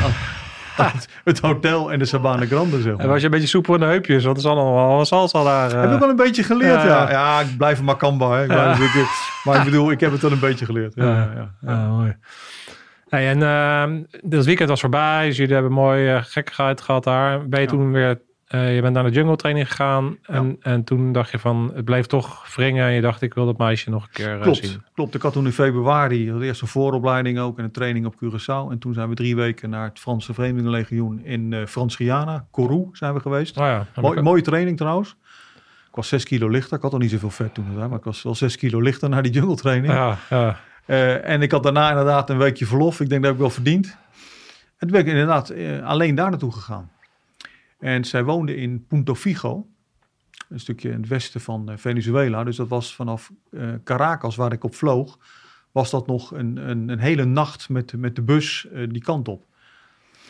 [0.77, 3.01] het, het hotel en de Sabana Grande, zeg maar.
[3.05, 5.43] en was je een beetje soepel in de heupjes, want er is allemaal wel salsa
[5.43, 5.73] daar.
[5.73, 5.81] eh.
[5.81, 6.87] Heb ik wel een beetje geleerd, ja.
[6.87, 7.11] Ja.
[7.11, 8.41] Ja, ik blijf een Macamba, hè.
[8.43, 10.95] Ik blijf maar ik bedoel, ik heb het wel een beetje geleerd.
[10.95, 11.55] Ja, ja.
[11.61, 12.17] Ja, mooi.
[13.09, 17.49] Hey, en dat weekend was voorbij, dus jullie hebben mooi uh, gekkigheid gehad daar.
[17.49, 17.73] Ben je Ja.
[17.73, 21.39] toen weer, eh, je bent naar de jungle training gegaan en, en toen dacht je
[21.39, 24.35] van, het bleef toch wringen en je dacht, ik wil dat meisje nog een keer
[24.37, 24.83] eh, Klopt, zien.
[24.95, 25.15] klopt.
[25.15, 28.71] Ik had toen in februari de eerste vooropleiding ook en een training op Curaçao.
[28.71, 33.15] En toen zijn we drie weken naar het Franse Vreemdelingenlegioen in eh Frans-Guyana, Kourou zijn
[33.15, 33.57] we geweest.
[33.59, 35.17] Oh ja, Mooi, mooie training trouwens.
[35.89, 36.77] Ik was zes kilo lichter.
[36.77, 39.23] Ik had al niet zoveel vet toen, maar ik was wel zes kilo lichter naar
[39.23, 39.93] die jungle training.
[39.93, 40.57] ja, ja.
[40.89, 43.01] Eh, en ik had daarna inderdaad een weekje verlof.
[43.01, 43.87] Ik denk dat heb ik wel verdiend.
[43.87, 43.97] En
[44.79, 46.91] toen ben ik inderdaad eh, alleen daar naartoe gegaan.
[47.79, 49.67] En zij woonde in Punto Fijo.
[50.49, 52.45] Een stukje in het westen van eh, Venezuela.
[52.45, 53.33] Dus dat was vanaf
[53.85, 55.19] Caracas, waar ik op vloog,
[55.73, 59.47] was dat nog een, een, een hele nacht met, met de bus die kant op.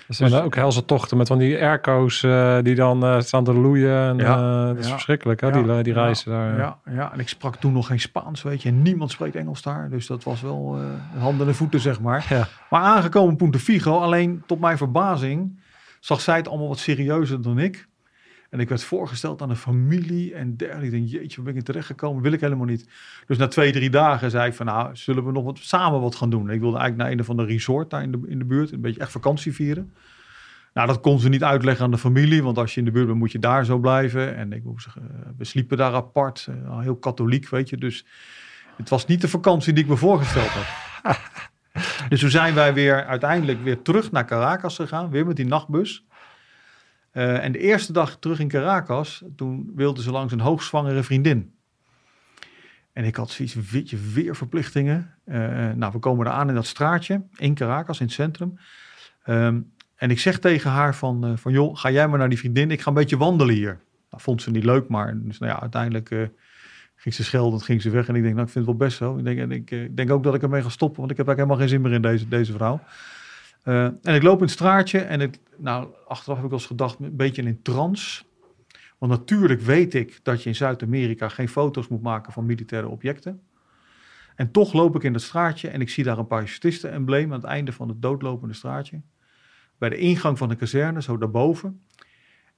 [0.09, 3.45] Dat zijn Dus- ook helse tochten met van die airco's eh, die dan eh, staan
[3.45, 4.09] te loeien.
[4.09, 6.59] En, Ja, eh, dat is ja, verschrikkelijk, hè, die, die reizen daar.
[6.59, 8.69] Ja, ja, en ik sprak toen nog geen Spaans, weet je.
[8.69, 9.91] En niemand spreekt Engels daar.
[9.91, 10.79] Dus dat was wel
[11.19, 12.27] handen en voeten, zeg maar.
[12.29, 12.49] Ja.
[12.71, 15.61] Maar aangekomen in Punto Figo, alleen tot mijn verbazing,
[16.01, 17.88] zag zij het allemaal wat serieuzer dan ik.
[18.49, 20.85] En ik werd voorgesteld aan een familie en dergelijke.
[20.87, 22.23] Ik denk, jeetje, waar ben ik in terechtgekomen?
[22.23, 22.89] Wil ik helemaal niet.
[23.27, 26.15] Dus na twee, drie dagen zei ik van, nou, zullen we nog wat, samen wat
[26.15, 26.51] gaan doen?
[26.51, 28.73] Ik wilde eigenlijk naar een of andere resort daar in de, in de buurt.
[28.73, 29.93] Een beetje echt vakantie vieren.
[30.75, 33.07] Nou, dat kon ze niet uitleggen aan de familie, want als je in de buurt
[33.07, 34.37] bent, moet je daar zo blijven.
[34.37, 37.77] En ik moest zeggen, eh, we sliepen daar apart, eh, heel katholiek, weet je.
[37.77, 38.05] Dus
[38.77, 40.67] het was niet de vakantie die ik me voorgesteld had.
[42.09, 46.07] dus toen zijn wij weer uiteindelijk weer terug naar Caracas gegaan, weer met die nachtbus.
[47.19, 51.53] Eh, en de eerste dag terug in Caracas, toen wilde ze langs een hoogzwangere vriendin.
[52.93, 55.15] En ik had zoiets, weet weer verplichtingen.
[55.25, 55.39] Eh,
[55.75, 58.59] nou, we komen eraan in dat straatje in Caracas, in het centrum.
[59.23, 59.61] Ehm,
[59.97, 62.71] en ik zeg tegen haar van, eh, van, joh, ga jij maar naar die vriendin.
[62.71, 63.81] Ik ga een beetje wandelen hier.
[64.11, 66.09] Dat vond ze niet leuk, maar dus, nou ja, uiteindelijk
[66.97, 68.09] ging ze schelden, ging ze weg.
[68.09, 69.17] En ik denk, nou, ik vind het wel best zo.
[69.17, 71.59] Ik denk, en ik denk ook dat ik ermee ga stoppen, want ik heb eigenlijk
[71.59, 72.81] helemaal geen zin meer in deze, deze vrouw.
[73.69, 76.99] Eh, en ik loop in het straatje en ik, nou, achteraf heb ik wel gedacht,
[76.99, 78.25] een beetje in trance.
[78.99, 83.43] Want natuurlijk weet ik dat je in Zuid-Amerika geen foto's moet maken van militaire objecten.
[84.35, 87.49] En toch loop ik in het straatje en ik zie daar een parachutisten-embleem aan het
[87.49, 89.01] einde van het doodlopende straatje.
[89.79, 91.83] Bij de ingang van de kazerne, zo daarboven.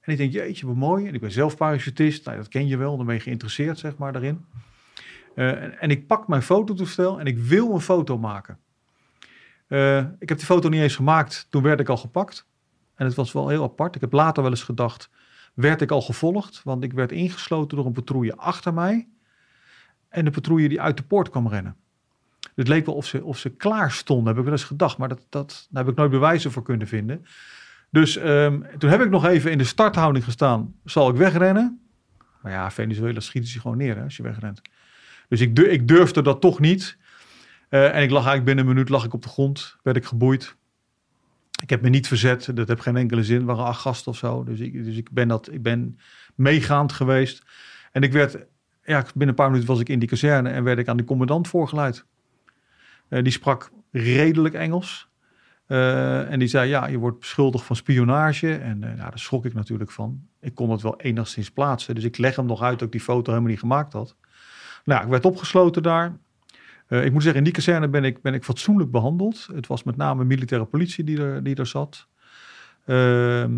[0.01, 1.07] En ik denk, jeetje, wat mooi.
[1.07, 2.25] En ik ben zelf parachutist.
[2.25, 4.45] Nou, dat ken je wel, dan ben je geïnteresseerd, zeg maar, daarin.
[5.35, 8.57] Eh, en, en ik pak mijn fototoestel en ik wil een foto maken.
[9.71, 12.47] Eh, ik heb die foto niet eens gemaakt, toen werd ik al gepakt.
[12.95, 13.95] En het was wel heel apart.
[13.95, 15.09] Ik heb later wel eens gedacht,
[15.53, 16.61] werd ik al gevolgd?
[16.63, 19.07] Want ik werd ingesloten door een patrouille achter mij.
[20.09, 21.75] En de patrouille die uit de poort kwam rennen.
[22.39, 24.97] Dus het leek wel of ze, of ze klaar stonden, heb ik wel eens gedacht.
[24.97, 27.25] Maar dat, dat, daar heb ik nooit bewijzen voor kunnen vinden.
[27.89, 30.73] Dus ehm, toen heb ik nog even in de starthouding gestaan.
[30.85, 31.81] Zal ik wegrennen?
[32.41, 34.61] Maar ja, Venezuela schieten ze gewoon neer hè, als je wegrent.
[35.29, 36.97] Dus ik, ik durfde dat toch niet.
[37.71, 39.77] Eh, en ik lag eigenlijk binnen een minuut lag ik op de grond.
[39.83, 40.55] Werd ik geboeid.
[41.61, 42.55] Ik heb me niet verzet.
[42.55, 43.39] Dat heeft geen enkele zin.
[43.39, 44.43] Er waren acht gasten of zo.
[44.43, 45.99] Dus ik, dus ik, ben, dat, ik ben
[46.35, 47.43] meegaand geweest.
[47.91, 48.45] En ik werd...
[48.83, 50.49] Ja, binnen een paar minuten was ik in die kazerne.
[50.49, 52.05] En werd ik aan de commandant voorgeleid.
[53.07, 55.09] Eh, die sprak redelijk Engels.
[55.65, 58.55] Eh, en die zei, ja, je wordt beschuldigd van spionage.
[58.55, 60.27] En ja, daar schrok ik natuurlijk van.
[60.39, 61.95] Ik kon het wel enigszins plaatsen.
[61.95, 64.15] Dus ik leg hem nog uit dat ik die foto helemaal niet gemaakt had.
[64.83, 66.17] Nou, ik werd opgesloten daar.
[66.91, 69.47] Eh, ik moet zeggen, in die kazerne ben ik, ben ik fatsoenlijk behandeld.
[69.53, 72.07] Het was met name militaire politie die er, die er zat.
[72.85, 73.51] Ehm,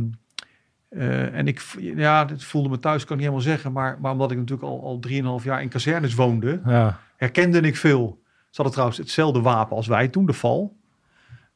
[0.89, 3.71] eh, en ik, ja, het voelde me thuis, kan ik niet helemaal zeggen.
[3.71, 4.99] Maar, maar omdat ik natuurlijk al, al
[5.39, 6.99] 3,5 jaar in kazernes woonde, Ja.
[7.17, 8.21] herkende ik veel.
[8.25, 10.75] Ze hadden trouwens hetzelfde wapen als wij toen, de val.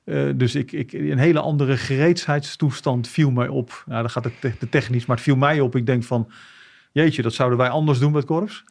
[0.04, 3.84] Eh, dus ik, ik, een hele andere gereedheidstoestand viel mij op.
[3.86, 5.76] Nou, dan gaat het te, te technisch, maar het viel mij op.
[5.76, 6.32] Ik denk van,
[6.98, 8.64] jeetje, dat zouden wij anders doen met korps.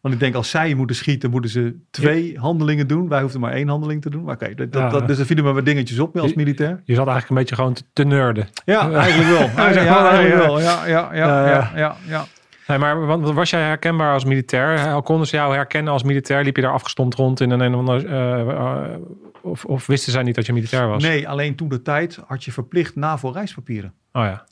[0.00, 3.08] Want ik denk, als zij moeten schieten, moeten ze twee handelingen doen.
[3.08, 4.22] Wij hoefden maar één handeling te doen.
[4.24, 5.00] Maar oké, dat, dat, Ja.
[5.00, 6.80] dus er vielen me wat dingetjes op als militair.
[6.84, 8.48] Je zat eigenlijk een beetje gewoon te, nerden.
[8.64, 9.40] Ja, eigenlijk wel.
[9.40, 10.48] Ja, ja, maar, eigenlijk ja.
[10.48, 10.60] wel.
[10.60, 12.26] Ja, ja, ja, Ja,
[12.66, 14.92] Nee, maar was jij herkenbaar als militair?
[14.92, 16.44] Al konden ze jou herkennen als militair?
[16.44, 18.06] Liep je daar afgestomd rond in een, een of ander...
[18.06, 18.98] eh, eh,
[19.42, 21.02] of, of wisten zij niet dat je militair was?
[21.02, 23.92] Nee, alleen toen de tijd had je verplicht NAVO reispapieren.
[24.12, 24.44] Oh ja.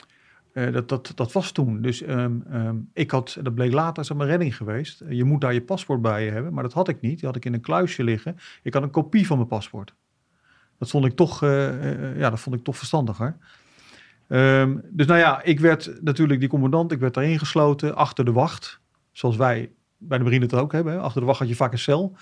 [0.53, 1.83] Eh, dat, dat, was toen.
[1.83, 5.01] Dus ehm, ehm, ik had, dat bleek later, is mijn redding geweest.
[5.01, 7.19] Eh, je moet daar je paspoort bij je hebben, maar dat had ik niet.
[7.19, 8.37] Die had ik in een kluisje liggen.
[8.63, 9.95] Ik had een kopie van mijn paspoort.
[10.83, 13.37] Dat vond ik toch, eh, eh, ja, dat vond ik toch verstandiger.
[14.29, 18.33] Ehm, dus nou ja, ik werd natuurlijk die commandant, ik werd daarin gesloten, achter de
[18.33, 18.81] wacht.
[19.13, 21.01] Zoals wij bij de marine het ook hebben.
[21.01, 22.17] Achter de wacht had je vaak een cel.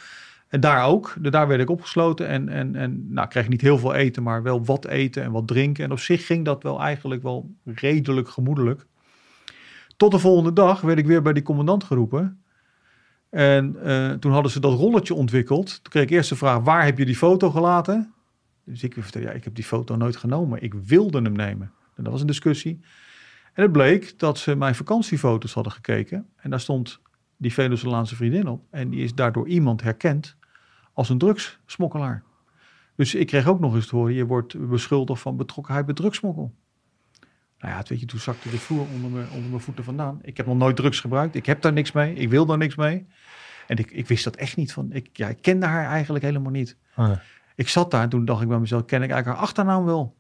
[0.51, 1.15] En daar ook.
[1.21, 4.65] Daar werd ik opgesloten en, en, en nou, kreeg niet heel veel eten, maar wel
[4.65, 5.85] wat eten en wat drinken.
[5.85, 8.87] En op zich ging dat wel eigenlijk wel redelijk gemoedelijk.
[9.97, 12.43] Tot de volgende dag werd ik weer bij die commandant geroepen.
[13.29, 15.67] En eh, toen hadden ze dat rolletje ontwikkeld.
[15.67, 18.13] Toen kreeg ik eerst de vraag, waar heb je die foto gelaten?
[18.65, 20.63] Dus ik vertelde, ja, ik heb die foto nooit genomen.
[20.63, 21.73] Ik wilde hem nemen.
[21.97, 22.81] En dat was een discussie.
[23.53, 26.27] En het bleek dat ze mijn vakantiefoto's hadden gekeken.
[26.37, 27.01] En daar stond
[27.37, 28.65] die Venezolaanse vriendin op.
[28.71, 30.39] En die is daardoor iemand herkend
[31.01, 32.23] als een drugssmokkelaar.
[32.97, 36.55] Dus ik kreeg ook nog eens te horen, je wordt beschuldigd van betrokkenheid bij drugsmokkel.
[37.59, 40.19] Nou ja, het weet je, toen zakte de vloer onder mijn, onder mijn voeten vandaan.
[40.23, 41.35] Ik heb nog nooit drugs gebruikt.
[41.35, 42.15] Ik heb daar niks mee.
[42.15, 43.07] Ik wil daar niks mee.
[43.67, 44.93] En ik, ik wist dat echt niet van.
[44.93, 46.77] Ik, ja, ik kende haar eigenlijk helemaal niet.
[46.97, 47.11] Oh,
[47.55, 50.17] Ik zat daar en toen dacht ik bij mezelf, ken ik eigenlijk haar achternaam wel?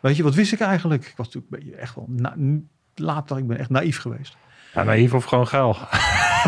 [0.00, 1.06] Weet je, wat wist ik eigenlijk?
[1.06, 2.36] Ik was natuurlijk een beetje echt wel, na,
[2.94, 4.36] later, ik ben echt naïef geweest.
[4.74, 5.76] Ja, naïef of gewoon geil.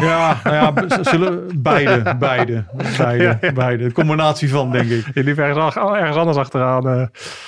[0.00, 0.56] Ja, nou
[0.88, 2.64] ja, zullen, beide, beide,
[2.98, 3.84] beide, beide.
[3.84, 5.04] Een combinatie van, denk ik.
[5.14, 6.88] Je liep ergens, ergens anders achteraan.
[6.88, 7.06] eh.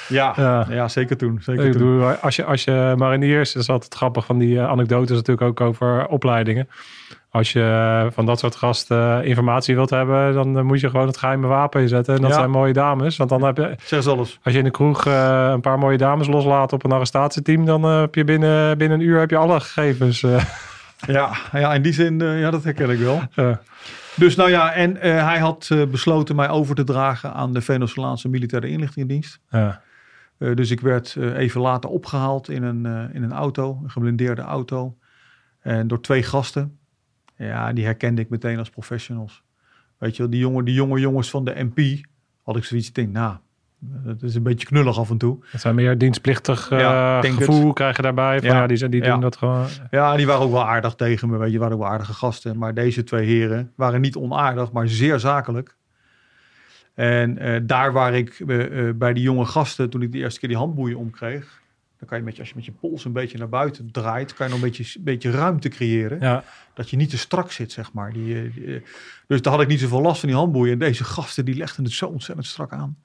[0.09, 0.67] Ja, Ja.
[0.69, 0.89] ja.
[0.89, 1.39] zeker toen.
[1.43, 1.81] Zeker Ik toen.
[1.81, 5.47] bedoel, als je, als je mariniers, dat is altijd grappig van die eh, anekdotes natuurlijk
[5.47, 6.69] ook over opleidingen.
[7.33, 11.17] Als je eh, van dat soort gasten informatie wilt hebben, dan moet je gewoon het
[11.19, 12.15] geheime wapen inzetten.
[12.15, 12.37] En dat Ja.
[12.37, 13.17] zijn mooie dames.
[13.17, 14.39] Want dan heb je, Zeg alles.
[14.43, 18.15] als je in de kroeg een paar mooie dames loslaat op een arrestatieteam, dan heb
[18.15, 20.25] je binnen, binnen een uur heb je alle gegevens.
[21.07, 23.23] Ja, ja in die zin, eh, ja, dat herken ik wel.
[24.17, 27.61] Dus nou ja, en eh, hij had eh, besloten mij over te dragen aan de
[27.61, 29.41] Venezolaanse Militaire Inlichtingendienst.
[29.51, 29.83] ja.
[30.55, 34.97] Dus ik werd even later opgehaald in een, in een auto, een geblindeerde auto.
[35.61, 36.79] En door twee gasten.
[37.37, 39.43] Ja, die herkende ik meteen als professionals.
[39.99, 42.07] Weet je wel, die jonge, die jonge jongens van de MP.
[42.43, 43.37] Had ik zoiets, denk, nou,
[43.81, 45.39] dat is een beetje knullig af en toe.
[45.53, 48.39] Dat zijn meer dienstplichtig eh, Ja, denk gevoel krijg je daarbij.
[48.41, 48.55] Van, ja.
[48.57, 48.67] Ja.
[48.67, 49.11] die, zijn- die Ja.
[49.13, 49.67] doen dat gewoon.
[49.91, 52.59] Ja, die waren ook wel aardig tegen me, weet je, waren ook wel aardige gasten.
[52.59, 55.77] Maar deze twee heren waren niet onaardig, maar zeer zakelijk.
[56.95, 60.41] En eh, daar waar ik eh, eh, bij die jonge gasten, toen ik de eerste
[60.41, 61.59] keer die handboeien omkreeg,
[61.99, 64.35] dan kan je met je, als je met je pols een beetje naar buiten draait,
[64.35, 66.21] kan je nog een beetje, een beetje ruimte creëren.
[66.21, 66.45] Ja.
[66.75, 68.13] Dat je niet te strak zit, zeg maar.
[68.13, 68.81] Die, eh, die, eh,
[69.27, 70.73] dus daar had ik niet zoveel last van die handboeien.
[70.73, 72.97] En deze gasten, die legden het zo ontzettend strak aan.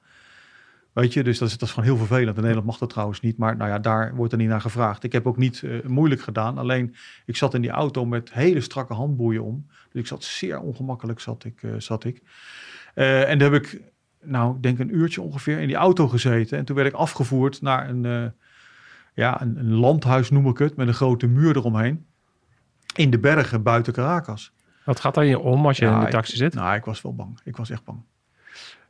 [0.96, 2.36] Weet je, dus dat is, dat is gewoon heel vervelend.
[2.36, 5.02] In Nederland mag dat trouwens niet, maar nou ja, daar wordt er niet naar gevraagd.
[5.02, 6.58] Ik heb ook niet eh, moeilijk gedaan.
[6.58, 6.94] Alleen,
[7.26, 9.66] ik zat in die auto met hele strakke handboeien om.
[9.90, 11.62] Dus ik zat zeer ongemakkelijk, zat ik.
[11.62, 12.22] eh, zat ik.
[12.94, 13.80] Eh, en daar heb ik,
[14.22, 16.58] nou, ik denk een uurtje ongeveer in die auto gezeten.
[16.58, 18.32] En toen werd ik afgevoerd naar een,
[19.14, 22.06] ja, een, een landhuis, noem ik het, met een grote muur eromheen.
[22.94, 24.52] In de bergen buiten Caracas.
[24.84, 26.54] Wat gaat daar je om als je Ja, in de ik- taxi zit?
[26.54, 27.38] Nou, ik was wel bang.
[27.44, 27.98] Ik was echt bang.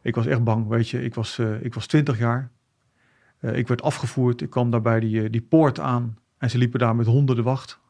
[0.07, 1.03] Ik was echt bang, weet je.
[1.03, 2.51] Ik was, eh ik was 20 jaar.
[3.39, 4.41] Eh, ik werd afgevoerd.
[4.41, 6.19] Ik kwam daar bij die, eh, die poort aan.
[6.39, 7.81] En ze liepen daar met honderden wacht.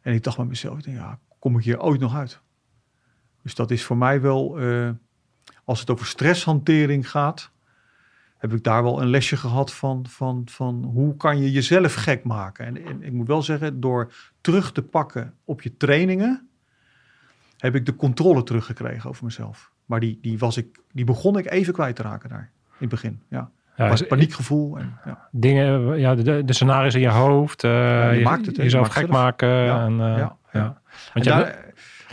[0.00, 2.40] En ik dacht bij mezelf, ik denk, ja, kom ik hier ooit nog uit?
[3.42, 4.58] Dus dat is voor mij wel,
[5.64, 7.50] als het over stresshantering gaat,
[8.36, 12.24] heb ik daar wel een lesje gehad van, van, van hoe kan je jezelf gek
[12.24, 12.66] maken.
[12.66, 16.48] En, en ik moet wel zeggen, door terug te pakken op je trainingen,
[17.56, 19.71] heb ik de controle teruggekregen over mezelf.
[19.86, 22.88] Maar die, die, was ik, die begon ik even kwijt te raken daar in het
[22.88, 23.20] begin.
[23.28, 23.50] Ja.
[23.76, 24.78] Ja, Was is- paniekgevoel.
[24.78, 25.28] En, ja.
[25.30, 28.86] dingen, ja, de, de scenario's in je hoofd, eh je je, maakt het, je jezelf
[28.86, 29.10] gek zelf.
[29.10, 29.48] maken.
[29.48, 30.80] Ja, en, eh, ja.
[31.14, 31.64] Want En daar,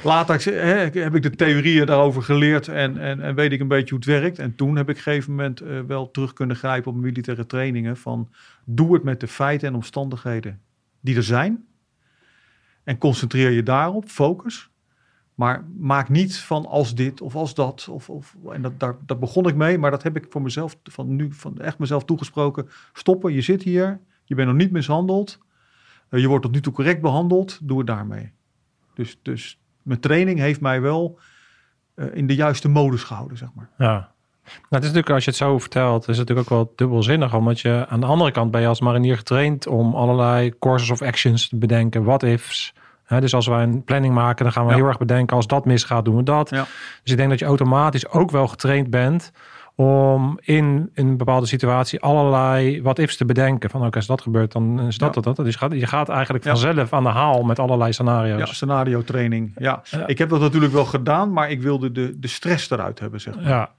[0.04, 0.46] later
[0.94, 4.22] heb ik de theorieën daarover geleerd en, en, en weet ik een beetje hoe het
[4.22, 4.40] werkt.
[4.40, 7.46] En toen heb ik op een gegeven moment eh, wel terug kunnen grijpen op militaire
[7.46, 8.30] trainingen van
[8.66, 10.60] doe het met de feiten en omstandigheden
[11.00, 11.66] die er zijn.
[12.84, 14.70] En concentreer je daarop, focus.
[15.40, 17.88] Maar maak niet van als dit of als dat.
[17.92, 20.78] Of, of, en dat, daar, daar begon ik mee, maar dat heb ik voor mezelf
[20.84, 22.70] van nu van echt mezelf toegesproken.
[22.94, 25.38] Stoppen, je zit hier, je bent nog niet mishandeld.
[26.10, 28.32] eh, je wordt tot nu toe correct behandeld, doe het daarmee.
[28.94, 31.20] Dus, dus mijn training heeft mij wel
[31.94, 33.70] eh, in de juiste modus gehouden, zeg maar.
[33.78, 34.12] Ja.
[34.44, 37.34] Nou, het is natuurlijk, als je het zo vertelt, is het natuurlijk ook wel dubbelzinnig.
[37.34, 41.02] Omdat je aan de andere kant ben je als marinier getraind om allerlei courses of
[41.02, 42.04] actions te bedenken.
[42.04, 42.74] What ifs.
[43.20, 44.76] Dus als wij een planning maken, dan gaan we Ja.
[44.78, 45.36] heel erg bedenken.
[45.36, 46.50] Als dat misgaat, doen we dat.
[46.50, 46.66] Ja.
[47.04, 49.32] Dus ik denk dat je automatisch ook wel getraind bent
[49.76, 53.70] om in, een bepaalde situatie allerlei wat ifs te bedenken.
[53.70, 55.22] Van oké, als dat gebeurt, dan is dat Ja.
[55.22, 55.36] dat.
[55.36, 55.46] dat.
[55.46, 56.50] Dus je gaat, je gaat eigenlijk Ja.
[56.56, 58.56] vanzelf aan de haal met allerlei Ja, scenario's.
[58.56, 59.52] scenario training.
[59.58, 59.82] Ja.
[59.84, 60.08] Ja.
[60.08, 63.36] ik heb dat natuurlijk wel gedaan, maar ik wilde de, de stress eruit hebben, zeg
[63.36, 63.48] maar.
[63.48, 63.70] Ja,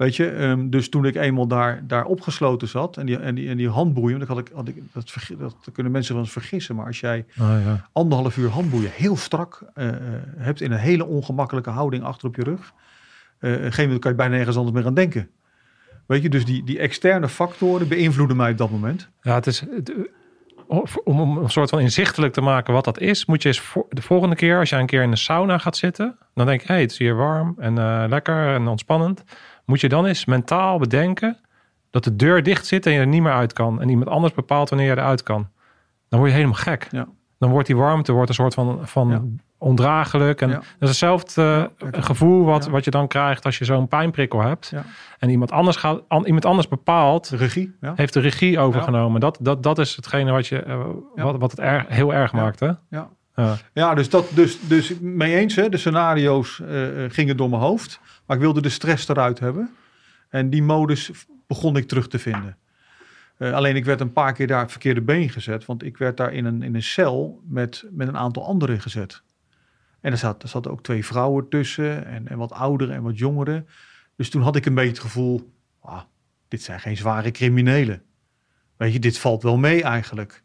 [0.00, 3.48] Weet je, ehm, dus toen ik eenmaal daar, daar opgesloten zat en die, en die,
[3.48, 6.22] en die handboeien, want ik had ik, had ik, dat, vergi- dat kunnen mensen wel
[6.22, 7.86] eens vergissen, maar als jij Oh, ja.
[7.92, 9.94] anderhalf uur handboeien heel strak eh, eh,
[10.36, 12.72] hebt in een hele ongemakkelijke houding achter op je rug,
[13.38, 15.28] eh, op een gegeven moment kan je bijna nergens anders meer aan denken.
[16.06, 19.08] Weet je, dus die, die externe factoren beïnvloeden mij op dat moment.
[19.22, 19.92] Ja, het is het,
[20.66, 23.86] om, om een soort van inzichtelijk te maken wat dat is, moet je eens voor,
[23.88, 26.66] de volgende keer, als jij een keer in de sauna gaat zitten, dan denk je,
[26.66, 29.24] hé, hey, het is hier warm en eh, lekker en ontspannend.
[29.64, 31.36] Moet je dan eens mentaal bedenken
[31.90, 33.80] dat de deur dicht zit en je er niet meer uit kan.
[33.80, 35.48] En iemand anders bepaalt wanneer je eruit kan.
[36.08, 36.88] Dan word je helemaal gek.
[36.90, 37.06] Ja.
[37.38, 39.22] Dan wordt die warmte wordt een soort van, van Ja.
[39.58, 40.40] ondraaglijk.
[40.40, 40.54] En Ja.
[40.54, 44.72] dat is hetzelfde eh, gevoel wat, wat je dan krijgt als je zo'n pijnprikkel hebt.
[45.18, 47.92] En iemand anders, gaat, an- iemand anders bepaalt Regie, ja.
[47.96, 49.20] heeft de regie overgenomen.
[49.20, 50.80] Dat, dat, dat is hetgene wat, je, eh,
[51.14, 52.60] wat, wat het erg, heel erg maakt.
[52.60, 52.70] Hè?
[52.90, 53.08] ja.
[53.74, 53.94] Ja.
[53.94, 58.00] Dus dat, dus, dus mee eens, hè, de scenario's eh, eh, gingen door mijn hoofd,
[58.26, 59.70] maar ik wilde de stress eruit hebben.
[60.28, 61.10] En die modus
[61.46, 62.56] begon ik terug te vinden.
[63.36, 66.16] Eh, alleen ik werd een paar keer daar het verkeerde been gezet, want ik werd
[66.16, 69.22] daar in een, in een cel met, met een aantal anderen gezet.
[70.00, 73.66] En er zaten zaten ook twee vrouwen tussen, en, en wat ouderen en wat jongeren.
[74.16, 76.00] Dus toen had ik een beetje het gevoel, ah,
[76.48, 78.02] dit zijn geen zware criminelen.
[78.76, 80.42] Weet je, dit valt wel mee eigenlijk.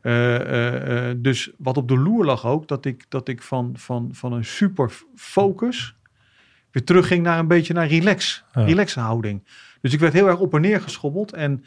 [0.00, 3.70] Eh, eh, eh, dus wat op de loer lag ook, dat ik, dat ik van,
[3.76, 5.96] van, van een super focus
[6.70, 8.64] weer terugging naar een beetje naar relax, Ja.
[8.64, 9.48] relax houding.
[9.80, 11.64] Dus ik werd heel erg op en neer geschobbeld en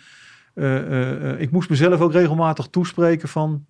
[1.38, 3.66] ik moest mezelf ook regelmatig toespreken van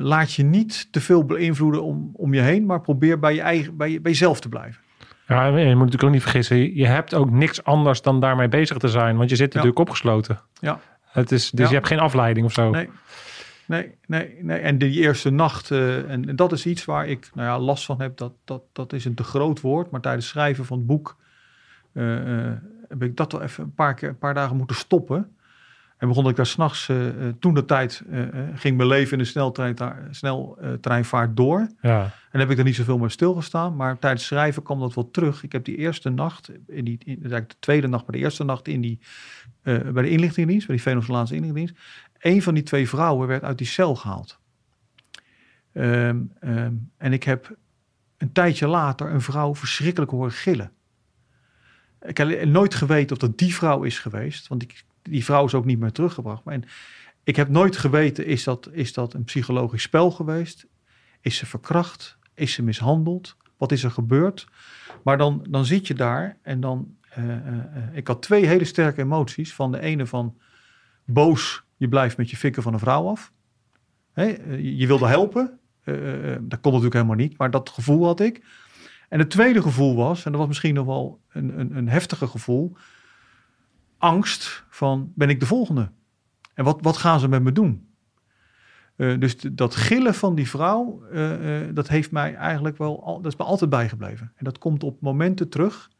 [0.00, 3.76] laat je niet te veel beïnvloeden om, om je heen, maar probeer bij, je eigen,
[3.76, 4.82] bij, je, bij jezelf te blijven.
[5.26, 8.76] Ja, je moet natuurlijk ook niet vergissen, je- hebt ook niks anders dan daarmee bezig
[8.76, 9.58] te zijn, want je zit Ja.
[9.58, 10.40] natuurlijk opgesloten.
[10.60, 10.80] Ja.
[11.12, 11.68] Het is, dus Ja.
[11.68, 12.70] je hebt geen afleiding of zo.
[12.70, 12.90] Nee,
[13.66, 14.58] nee, nee, nee.
[14.58, 17.84] En die eerste nacht, eh, en, en dat is iets waar ik nou ja, last
[17.84, 18.16] van heb.
[18.16, 19.90] Dat, dat, dat is een te groot woord.
[19.90, 21.16] Maar tijdens het schrijven van het boek
[21.92, 22.52] eh, eh,
[22.88, 25.36] heb ik dat wel even een paar, keer, een paar dagen moeten stoppen.
[26.02, 28.22] En begon ik daar s'nachts, uh, toen de tijd, eh,
[28.54, 29.76] ging mijn leven in de sneltrein,
[30.10, 31.68] sneltreinvaart door.
[31.80, 32.10] Ja.
[32.30, 33.76] En heb ik er niet zoveel meer stilgestaan.
[33.76, 35.42] Maar tijdens schrijven kwam dat wel terug.
[35.42, 38.44] Ik heb die eerste nacht, in die, in, eigenlijk de tweede nacht, maar de eerste
[38.44, 38.98] nacht in die,
[39.62, 41.84] bij de inlichtingendienst, bij die Venezolaanse inlichtingendienst.
[42.18, 44.38] Een van die twee vrouwen werd uit die cel gehaald.
[45.72, 47.56] Ehm, ehm, en ik heb
[48.16, 50.72] een tijdje later een vrouw verschrikkelijk horen gillen.
[52.00, 54.48] Ik heb nooit geweten of dat die vrouw is geweest.
[54.48, 56.46] Want ik, die vrouw is ook niet meer teruggebracht.
[56.46, 56.64] En
[57.24, 60.66] ik heb nooit geweten, is dat, is dat een psychologisch spel geweest?
[61.20, 62.18] Is ze verkracht?
[62.34, 63.36] Is ze mishandeld?
[63.56, 64.46] Wat is er gebeurd?
[65.04, 66.96] Maar dan, dan zit je daar en dan...
[67.18, 69.54] Uh, uh, uh, ik had twee hele sterke emoties.
[69.54, 70.38] Van de ene van
[71.04, 73.32] boos, je blijft met je fikken van een vrouw af.
[74.14, 75.58] Je, wilde helpen.
[76.40, 78.44] Dat kon natuurlijk helemaal niet, maar dat gevoel had ik.
[79.08, 82.28] En het tweede gevoel was, en dat was misschien nog wel een, een, een heftiger
[82.28, 82.76] gevoel...
[84.02, 85.90] angst van, ben ik de volgende?
[86.54, 87.94] En wat, wat gaan ze met me doen?
[88.96, 93.20] Uh, dus dat gillen van die vrouw, uh, uh, dat heeft mij eigenlijk wel, al,
[93.20, 94.32] dat is me altijd bijgebleven.
[94.36, 95.90] En dat komt op momenten terug.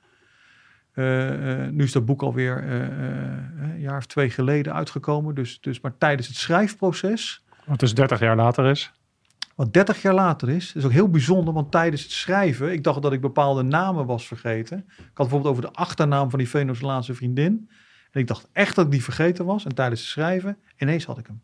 [1.70, 5.34] nu is dat boek alweer een jaar of twee geleden uitgekomen.
[5.34, 7.44] Dus, dus maar tijdens het schrijfproces.
[7.66, 8.92] Wat dus 30 jaar later is.
[9.54, 13.02] Wat 30 jaar later is, is ook heel bijzonder, want tijdens het schrijven, ik dacht
[13.02, 14.78] dat ik bepaalde namen was vergeten.
[14.78, 17.68] Ik had bijvoorbeeld over de achternaam van die Venezolaanse vriendin.
[18.12, 19.64] En ik dacht echt dat ik die vergeten was.
[19.64, 21.42] En tijdens het schrijven, ineens had ik hem.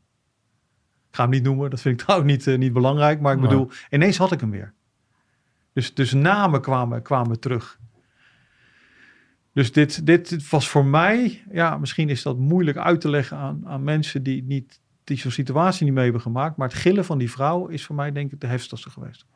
[1.09, 3.20] Ik ga hem niet noemen, dat vind ik trouwens niet, uh, niet belangrijk.
[3.20, 4.74] Maar ik bedoel, ineens had ik hem weer.
[5.72, 7.78] Dus, dus namen kwamen, kwamen terug.
[9.52, 13.62] Dus dit, dit was voor mij, ja, misschien is dat moeilijk uit te leggen aan,
[13.66, 16.57] aan mensen die, niet, die zo'n situatie niet mee hebben gemaakt.
[16.57, 19.26] Maar het gillen van die vrouw is voor mij denk ik de heftigste geweest.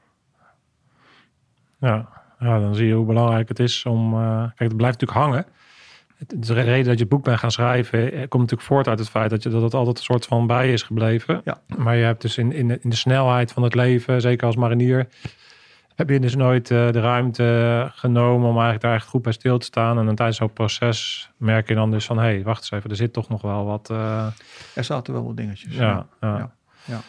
[1.79, 4.15] Ja, ja dan zie je hoe belangrijk het is om...
[4.15, 5.47] Uh, kijk, het blijft natuurlijk hangen
[6.27, 9.31] de reden dat je het boek bent gaan schrijven komt natuurlijk voort uit het feit
[9.31, 11.41] dat, je, dat het altijd een soort van bij is gebleven.
[11.45, 11.61] Ja.
[11.77, 14.57] Maar je hebt dus in, in, de, in de snelheid van het leven, zeker als
[14.57, 15.09] marinier,
[15.95, 19.59] heb je dus nooit uh, de ruimte genomen om eigenlijk daar echt goed bij stil
[19.59, 19.99] te staan.
[19.99, 22.91] En dan tijdens zo'n proces merk je dan dus van, hé, hey, wacht eens even,
[22.91, 23.89] er zit toch nog wel wat...
[23.91, 24.27] Uh,
[24.75, 25.75] er zaten wel wat dingetjes.
[25.75, 26.07] Ja, ja.
[26.21, 26.37] ja.
[26.39, 26.51] ja.
[26.85, 27.01] ja.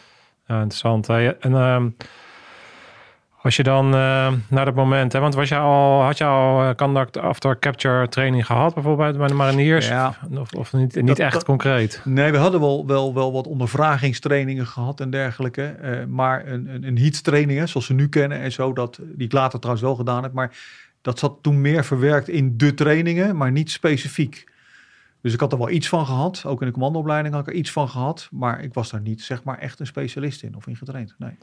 [0.47, 1.09] ja interessant.
[1.09, 1.85] En uh,
[3.43, 6.63] als je dan uh, naar dat moment, hè, want was je al, had je al
[6.63, 9.87] uh, conduct after capture training gehad, bijvoorbeeld bij de mariniers?
[9.87, 10.15] Ja.
[10.31, 12.01] Of, of niet, niet dat, echt dat, concreet?
[12.03, 15.75] Nee, we hadden wel, wel, wel wat ondervragingstrainingen gehad en dergelijke.
[15.83, 19.25] Uh, maar een, een, een heatstraining, hè, zoals ze nu kennen en zo, dat, die
[19.25, 20.33] ik later trouwens wel gedaan heb.
[20.33, 20.55] Maar
[21.01, 24.51] dat zat toen meer verwerkt in de trainingen, maar niet specifiek.
[25.21, 26.43] Dus ik had er wel iets van gehad.
[26.45, 28.27] Ook in de commandoopleiding had ik er iets van gehad.
[28.31, 31.15] Maar ik was daar niet zeg maar echt een specialist in of in getraind.
[31.17, 31.37] Nee.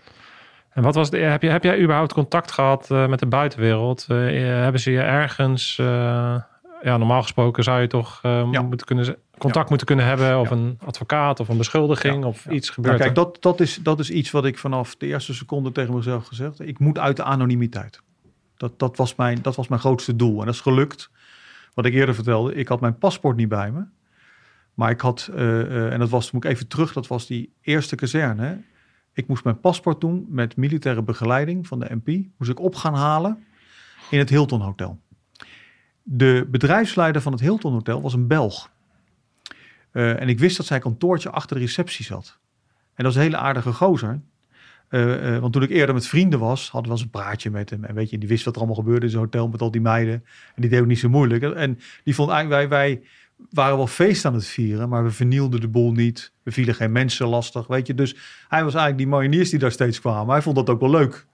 [0.71, 4.07] En wat was de, heb, je, heb jij überhaupt contact gehad uh, met de buitenwereld?
[4.09, 4.17] Uh,
[4.63, 5.87] hebben ze je ergens, uh,
[6.83, 8.63] ja, normaal gesproken zou je toch ja.
[8.63, 9.69] moeten kunnen, contact ja.
[9.69, 10.57] moeten kunnen hebben, of ja.
[10.57, 12.99] een advocaat of een beschuldiging of iets gebeurt.
[12.99, 15.95] Nou, kijk, dat, dat, is, dat is iets wat ik vanaf de eerste seconde tegen
[15.95, 16.67] mezelf gezegd heb.
[16.67, 18.01] Ik moet uit de anonimiteit.
[18.57, 21.11] Dat, dat, was mijn, dat was mijn grootste doel en dat is gelukt.
[21.75, 23.85] Wat ik eerder vertelde, ik had mijn paspoort niet bij me.
[24.75, 28.61] Maar ik had, en dat was, moet ik even terug, dat was die eerste kazerne.
[29.13, 32.07] Ik moest mijn paspoort doen met militaire begeleiding van de MP.
[32.37, 33.45] Moest ik op gaan halen
[34.11, 35.01] in het Hilton Hotel.
[36.03, 38.71] De bedrijfsleider van het Hilton Hotel was een Belg.
[39.93, 42.39] Uh, en ik wist dat zij kantoortje achter de receptie zat.
[42.95, 44.21] En dat was een hele aardige gozer.
[44.91, 47.71] Uh, uh, want toen ik eerder met vrienden was, hadden we eens een praatje met
[47.71, 47.85] hem.
[47.85, 49.81] En weet je, die wist wat er allemaal gebeurde in zo'n hotel met al die
[49.81, 50.15] meiden.
[50.55, 51.43] En die deed ook niet zo moeilijk.
[51.43, 53.03] En die vond eigenlijk, wij, wij
[53.51, 56.33] waren wel feest aan het vieren, maar we vernielden de boel niet.
[56.43, 57.95] We vielen geen mensen lastig, weet je.
[57.95, 58.17] Dus
[58.49, 60.33] hij was eigenlijk die mariniers die daar steeds kwamen.
[60.33, 61.27] Hij vond dat ook wel leuk.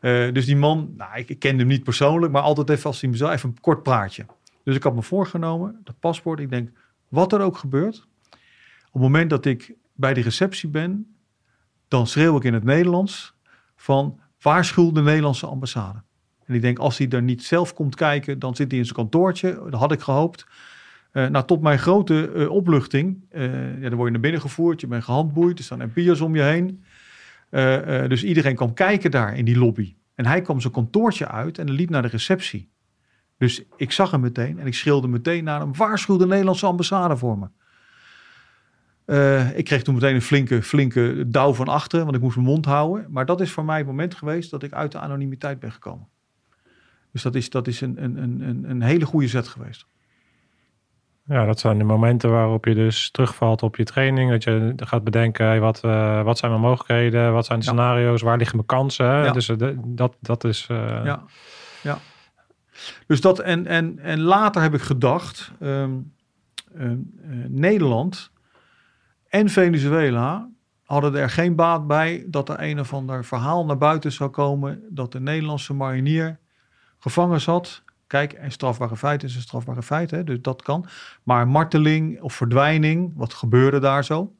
[0.00, 3.00] Uh, dus die man, nou, ik, ik kende hem niet persoonlijk, maar altijd even als
[3.00, 4.26] hij me zo even een kort praatje.
[4.64, 6.70] Dus ik had me voorgenomen, dat paspoort, ik denk,
[7.08, 8.06] wat er ook gebeurt.
[8.86, 11.16] Op het moment dat ik bij de receptie ben,
[11.88, 13.34] dan schreeuw ik in het Nederlands
[13.76, 16.02] van waarschuw de Nederlandse ambassade.
[16.44, 18.96] En ik denk, als hij er niet zelf komt kijken, dan zit hij in zijn
[18.96, 19.60] kantoortje.
[19.70, 20.46] Dat had ik gehoopt.
[21.12, 24.80] Uh, nou, tot mijn grote uh, opluchting, uh, ja, dan word je naar binnen gevoerd,
[24.80, 26.84] je bent gehandboeid, er staan MP'ers om je heen.
[28.08, 29.94] dus iedereen kwam kijken daar in die lobby.
[30.14, 32.70] En hij kwam zijn kantoortje uit en liep naar de receptie.
[33.38, 37.16] Dus ik zag hem meteen en ik schreeuwde meteen naar hem, waarschuw de Nederlandse ambassade
[37.16, 37.48] voor me.
[39.56, 42.64] ik kreeg toen meteen een flinke, flinke douw van achteren, want ik moest mijn mond
[42.64, 43.06] houden.
[43.08, 46.08] Maar dat is voor mij het moment geweest dat ik uit de anonimiteit ben gekomen.
[47.12, 49.86] Dus dat is, dat is een, een, een, een hele goede zet geweest.
[51.30, 54.30] Ja, dat zijn de momenten waarop je dus terugvalt op je training.
[54.30, 57.32] Dat je gaat bedenken, hey, wat, uh, wat zijn mijn mogelijkheden?
[57.32, 57.70] Wat zijn de ja.
[57.70, 58.22] scenario's?
[58.22, 59.06] Waar liggen mijn kansen?
[59.06, 59.32] Ja.
[59.32, 60.66] Dus uh, dat, dat is...
[60.70, 61.04] Uh...
[61.04, 61.22] Ja,
[61.82, 61.98] ja.
[63.06, 66.12] Dus dat en, en, en later heb ik gedacht, um,
[66.76, 67.10] um,
[67.48, 68.30] Nederland
[69.28, 70.48] en Venezuela
[70.84, 74.82] hadden er geen baat bij dat er een of ander verhaal naar buiten zou komen
[74.88, 76.38] dat de Nederlandse marinier
[76.98, 80.86] gevangen zat Kijk, een strafbare feit is een strafbare feit, hè, dus dat kan.
[81.22, 84.36] Maar marteling of verdwijning, wat gebeurde daar zo?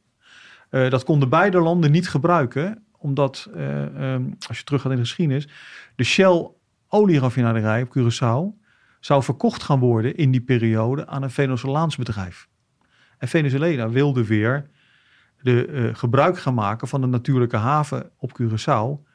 [0.71, 4.97] Uh, dat konden beide landen niet gebruiken, omdat, uh, um, als je terug gaat in
[4.97, 5.49] de geschiedenis,
[5.97, 6.51] de Shell
[6.89, 8.65] olieraffinaderij op Curaçao
[9.01, 12.49] zou verkocht gaan worden in die periode aan een Venezolaans bedrijf.
[13.19, 14.71] En Venezuela wilde weer
[15.43, 19.10] de, uh, gebruik gaan maken van de natuurlijke haven op Curaçao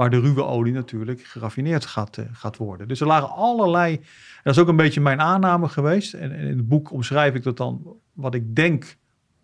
[0.00, 2.88] waar de ruwe olie natuurlijk geraffineerd gaat, uh, gaat worden.
[2.88, 4.00] Dus er lagen allerlei,
[4.42, 6.14] dat is ook een beetje mijn aanname geweest.
[6.14, 8.96] En, en, in het boek omschrijf ik dat dan, wat ik denk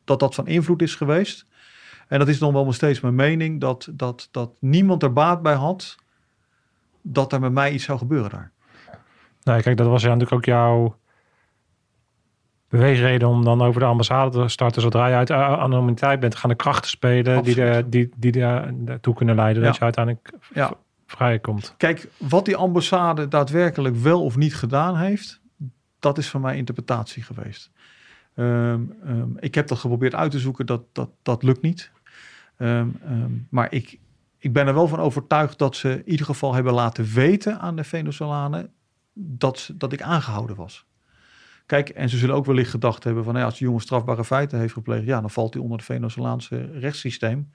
[0.05, 1.47] dat dat van invloed is geweest.
[2.09, 5.43] En dat is dan wel nog steeds mijn mening, dat, dat, dat niemand er baat
[5.43, 5.97] bij had
[7.03, 8.53] dat er met mij iets zou gebeuren daar.
[9.43, 10.97] Nee, kijk, dat was ja natuurlijk ook jouw
[12.69, 16.37] beweegreden om dan over de ambassade te starten zodra je uit anonimiteit bent.
[16.37, 19.69] Gaan de krachten spelen die, de, die, die daartoe kunnen leiden ja.
[19.69, 20.73] dat je uiteindelijk ja.
[21.07, 21.75] vrij komt.
[21.77, 25.41] Kijk, wat die ambassade daadwerkelijk wel of niet gedaan heeft,
[25.99, 27.71] dat is van mij interpretatie geweest.
[28.35, 31.91] Um, um, ik heb dat geprobeerd uit te zoeken, dat, dat, dat lukt niet.
[32.59, 33.99] Um, maar ik,
[34.39, 37.77] ik ben er wel van overtuigd dat ze in ieder geval hebben laten weten aan
[37.77, 38.71] de Venezolanen
[39.13, 40.87] dat, dat ik aangehouden was.
[41.67, 44.25] Kijk, en ze zullen ook wellicht gedacht hebben van, nou ja, als de jongen strafbare
[44.25, 47.51] feiten heeft gepleegd, ja, dan valt hij onder het Venezolaanse rechtssysteem.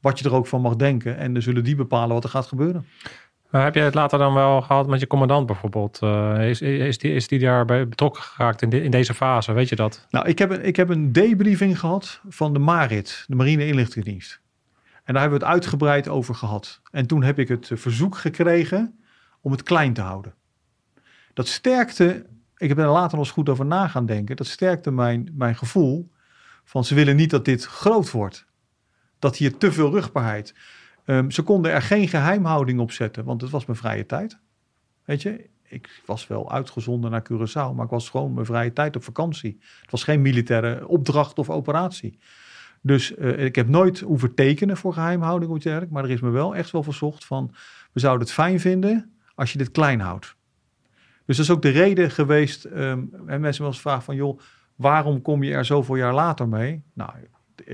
[0.00, 1.16] Wat je er ook van mag denken.
[1.16, 2.86] En dan zullen die bepalen wat er gaat gebeuren.
[3.50, 6.00] Maar heb jij het later dan wel gehad met je commandant bijvoorbeeld?
[6.02, 9.52] Uh, is, is, die, is die daarbij betrokken geraakt in, de, in deze fase?
[9.52, 10.06] Weet je dat?
[10.10, 14.40] Nou, ik heb, een, ik heb een debriefing gehad van de MARIT, de Marine Inlichtingendienst.
[15.04, 16.80] En daar hebben we het uitgebreid over gehad.
[16.90, 18.98] En toen heb ik het verzoek gekregen
[19.40, 20.34] om het klein te houden.
[21.34, 22.26] Dat sterkte
[22.62, 24.36] ik heb er later nog eens goed over na gaan denken.
[24.36, 26.10] Dat sterkte mijn, mijn gevoel
[26.64, 28.46] van ze willen niet dat dit groot wordt.
[29.18, 30.54] Dat hier te veel rugbaarheid.
[31.04, 34.38] Um, ze konden er geen geheimhouding op zetten, want het was mijn vrije tijd.
[35.04, 38.96] Weet je, ik was wel uitgezonden naar Curaçao, maar ik was gewoon mijn vrije tijd
[38.96, 39.58] op vakantie.
[39.80, 42.18] Het was geen militaire opdracht of operatie.
[42.80, 46.56] Dus uh, ik heb nooit hoeven tekenen voor geheimhouding of maar er is me wel
[46.56, 47.54] echt wel verzocht van,
[47.92, 50.36] we zouden het fijn vinden als je dit klein houdt.
[51.26, 52.64] Dus dat is ook de reden geweest.
[52.64, 54.40] Um, en mensen wel eens vragen van, joh,
[54.76, 56.82] waarom kom je er zoveel jaar later mee?
[56.92, 57.10] Nou,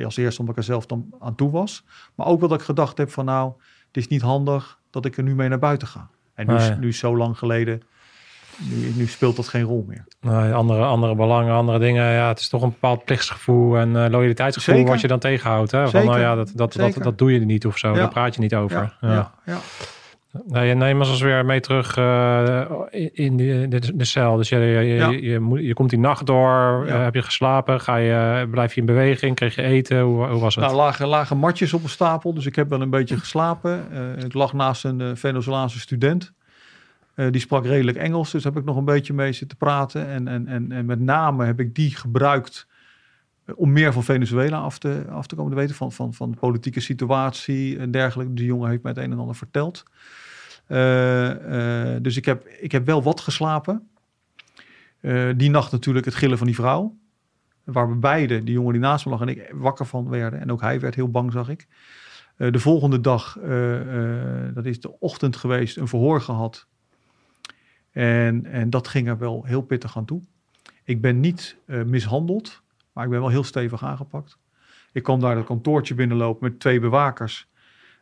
[0.04, 1.84] als eerste omdat ik er zelf dan aan toe was.
[2.14, 3.52] Maar ook dat ik gedacht heb van, nou,
[3.86, 6.10] het is niet handig dat ik er nu mee naar buiten ga.
[6.34, 7.82] En nu, is, nu zo lang geleden
[8.58, 10.04] nu, nu speelt dat geen rol meer.
[10.20, 12.12] Nee, andere, andere belangen, andere dingen.
[12.12, 14.90] Ja, het is toch een bepaald plichtsgevoel en eh, loyaliteitsgevoel Zeker.
[14.90, 15.70] wat je dan tegenhoudt.
[15.70, 15.80] Hè?
[15.80, 16.06] Van, Zeker.
[16.06, 17.88] nou ja, dat, dat, dat, dat doe je niet of zo.
[17.88, 17.94] Ja.
[17.94, 18.96] Daar praat je niet over.
[19.00, 19.58] Ja, ja.
[20.46, 22.64] Nee, je neemt ons weer mee terug eh,
[23.12, 24.36] in- de, de, de cel.
[24.36, 25.08] Dus je, je, je, Ja.
[25.08, 26.84] je, moet, je komt die nacht door.
[26.86, 26.94] Ja.
[26.94, 27.80] eh, heb je geslapen?
[27.80, 29.34] Ga je, blijf je in beweging?
[29.36, 30.00] Kreeg je eten?
[30.00, 30.64] Hoe, hoe was het?
[30.64, 33.86] Nou, lagen, lagen matjes op een stapel, dus ik heb wel een beetje geslapen.
[33.92, 36.32] Eh, ik lag naast een Venezolaanse student.
[37.30, 40.08] Die sprak redelijk Engels, dus heb ik nog een beetje mee zitten praten.
[40.08, 42.66] En, en, en, en met name heb ik die gebruikt
[43.54, 45.74] om meer van Venezuela af te, af te komen te weten.
[45.74, 48.34] Van, van, van de politieke situatie en dergelijke.
[48.34, 49.82] Die jongen heeft mij het een en ander verteld.
[50.66, 53.88] Eh, eh, dus ik heb, ik heb wel wat geslapen.
[55.00, 56.96] Eh, die nacht natuurlijk het gillen van die vrouw.
[57.64, 60.40] Waar we beide, die jongen die naast me lag en ik, wakker van werden.
[60.40, 61.66] En ook hij werd heel bang, zag ik.
[62.36, 66.66] Eh, de volgende dag, eh, eh, dat is de ochtend geweest, een verhoor gehad.
[67.90, 70.22] En, en dat ging er wel heel pittig aan toe.
[70.84, 72.62] Ik ben niet eh, mishandeld,
[72.98, 74.38] maar ik ben wel heel stevig aangepakt.
[74.92, 77.48] Ik kwam daar dat kantoortje binnenlopen met twee bewakers.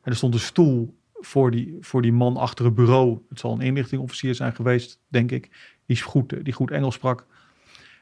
[0.03, 3.18] En er stond een stoel voor die, voor die man achter het bureau.
[3.28, 5.76] Het zal een inlichtingofficier zijn geweest, denk ik.
[5.86, 7.26] Die goed, die goed Engels sprak.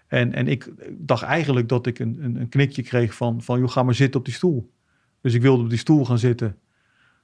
[0.06, 3.70] En, en ik dacht eigenlijk dat ik een, een, een knikje kreeg van, van, joh,
[3.70, 4.72] ga maar zitten op die stoel.
[5.20, 6.58] Dus ik wilde op die stoel gaan zitten.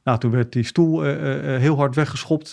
[0.05, 2.53] Nou, toen werd die stoel eh, eh, eh, heel hard weggeschopt,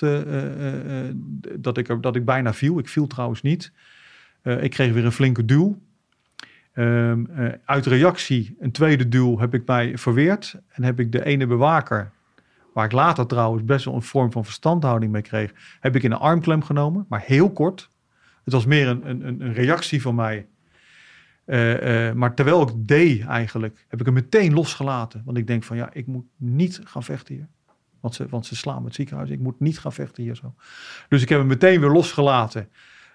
[1.60, 2.80] dat, ik er, dat ik bijna viel.
[2.80, 3.72] Ik viel trouwens niet.
[4.44, 5.86] Ik kreeg weer een flinke duw.
[6.78, 7.14] Eh,
[7.66, 10.62] uit reactie, een tweede duw, heb ik mij verweerd.
[10.68, 12.12] En heb ik de ene bewaker,
[12.74, 16.12] waar ik later trouwens best wel een vorm van verstandhouding mee kreeg, heb ik in
[16.12, 17.90] een armklem genomen, maar heel kort.
[18.44, 20.48] Het was meer een, een, een- reactie van mij.
[21.46, 25.22] Eh, eh, maar terwijl ik deed eigenlijk, heb ik hem meteen losgelaten.
[25.26, 27.48] Want ik denk van ja, ik moet niet gaan vechten hier.
[28.00, 29.30] Want ze, want ze slaan me het ziekenhuis.
[29.30, 30.54] Ik moet niet gaan vechten hier zo.
[31.10, 32.70] Dus ik heb hem meteen weer losgelaten.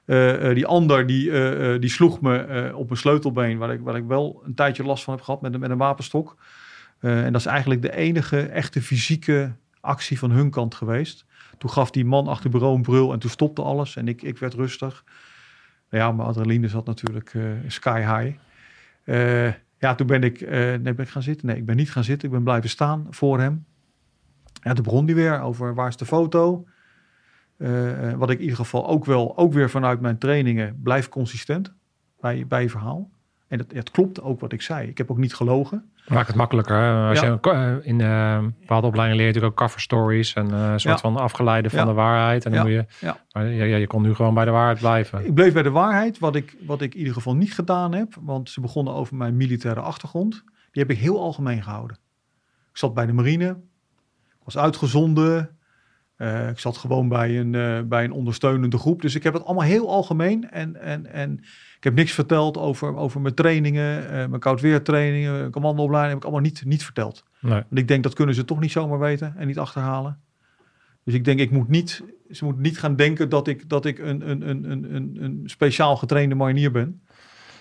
[0.05, 3.97] Eh, eh, die ander die, eh, die sloeg me op mijn sleutelbeen, waar ik, waar
[3.97, 6.37] ik wel een tijdje last van heb gehad met, een- met een wapenstok.
[7.01, 11.25] En dat is eigenlijk de enige echte fysieke actie van hun kant geweest.
[11.59, 14.23] Toen gaf die man achter het bureau een brul en toen stopte alles en ik,
[14.23, 15.05] ik werd rustig.
[15.91, 17.35] Nou ja, mijn adrenaline zat natuurlijk
[17.67, 18.37] sky high.
[19.79, 21.47] Ja, toen ben ik, nee, ben ik gaan zitten.
[21.47, 22.29] Nee, ik ben niet gaan zitten.
[22.29, 23.65] Ik ben blijven staan voor hem.
[24.63, 26.65] Ja, toen begon hij weer over waar is de foto.
[27.63, 31.09] Eh, eh, wat ik in ieder geval ook wel, ook weer vanuit mijn trainingen, blijf
[31.09, 31.73] consistent
[32.21, 33.11] bij, bij je verhaal.
[33.49, 34.89] En het, het klopt ook wat ik zei.
[34.89, 35.91] Ik heb ook niet gelogen.
[36.09, 36.77] Maakt het makkelijker.
[36.77, 37.09] Hè?
[37.09, 37.39] Als Ja.
[37.43, 40.95] je eh, in de bepaalde opleiding leer je natuurlijk ook cover stories en een soort
[40.95, 41.01] Ja.
[41.01, 41.85] van afgeleide van Ja.
[41.85, 42.45] de waarheid.
[42.45, 45.25] En dan moet je, maar ja, je kon nu gewoon bij de waarheid blijven.
[45.27, 48.15] Ik bleef bij de waarheid, wat ik, wat ik in ieder geval niet gedaan heb.
[48.21, 50.43] Want ze begonnen over mijn militaire achtergrond.
[50.71, 51.97] Die heb ik heel algemeen gehouden.
[52.71, 53.49] Ik zat bij de marine.
[54.29, 55.57] Ik was uitgezonden.
[56.23, 59.03] Eh, ik zat gewoon bij een, eh, bij een ondersteunende groep.
[59.03, 60.51] Dus ik heb het allemaal heel algemeen.
[60.51, 61.39] En, en, en
[61.77, 64.11] ik heb niks verteld over, over mijn trainingen.
[64.11, 66.13] eh, mijn koudweertrainingen, commandoopleiding.
[66.13, 67.25] Heb ik allemaal niet, niet verteld.
[67.41, 67.53] Nee.
[67.53, 70.19] Want ik denk dat kunnen ze toch niet zomaar weten en niet achterhalen.
[71.05, 73.99] Dus ik denk, ik moet niet, ze moeten niet gaan denken dat ik, dat ik
[73.99, 77.03] een, een, een, een, een, een speciaal getrainde marinier ben.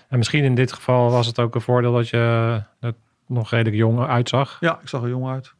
[0.08, 2.94] En misschien in dit geval was het ook een voordeel dat je er
[3.26, 4.56] nog redelijk jong uitzag.
[4.60, 5.54] Ja, ik zag er jong uit.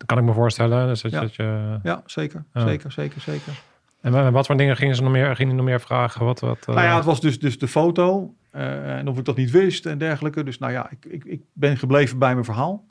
[0.00, 0.86] Dat kan ik me voorstellen.
[0.86, 1.20] Dus dat, Ja.
[1.20, 2.60] dat je, ja zeker, Ja.
[2.66, 3.52] zeker, zeker, zeker.
[4.00, 6.24] en wa- wat voor dingen gingen ze nog meer, gingen nog meer vragen?
[6.24, 9.24] Wat, wat, eh, Nou ja, het was dus, dus de foto eh, en of ik
[9.24, 10.44] dat niet wist en dergelijke.
[10.44, 12.84] Dus nou ja, ik, ik, ik ben gebleven bij mijn verhaal.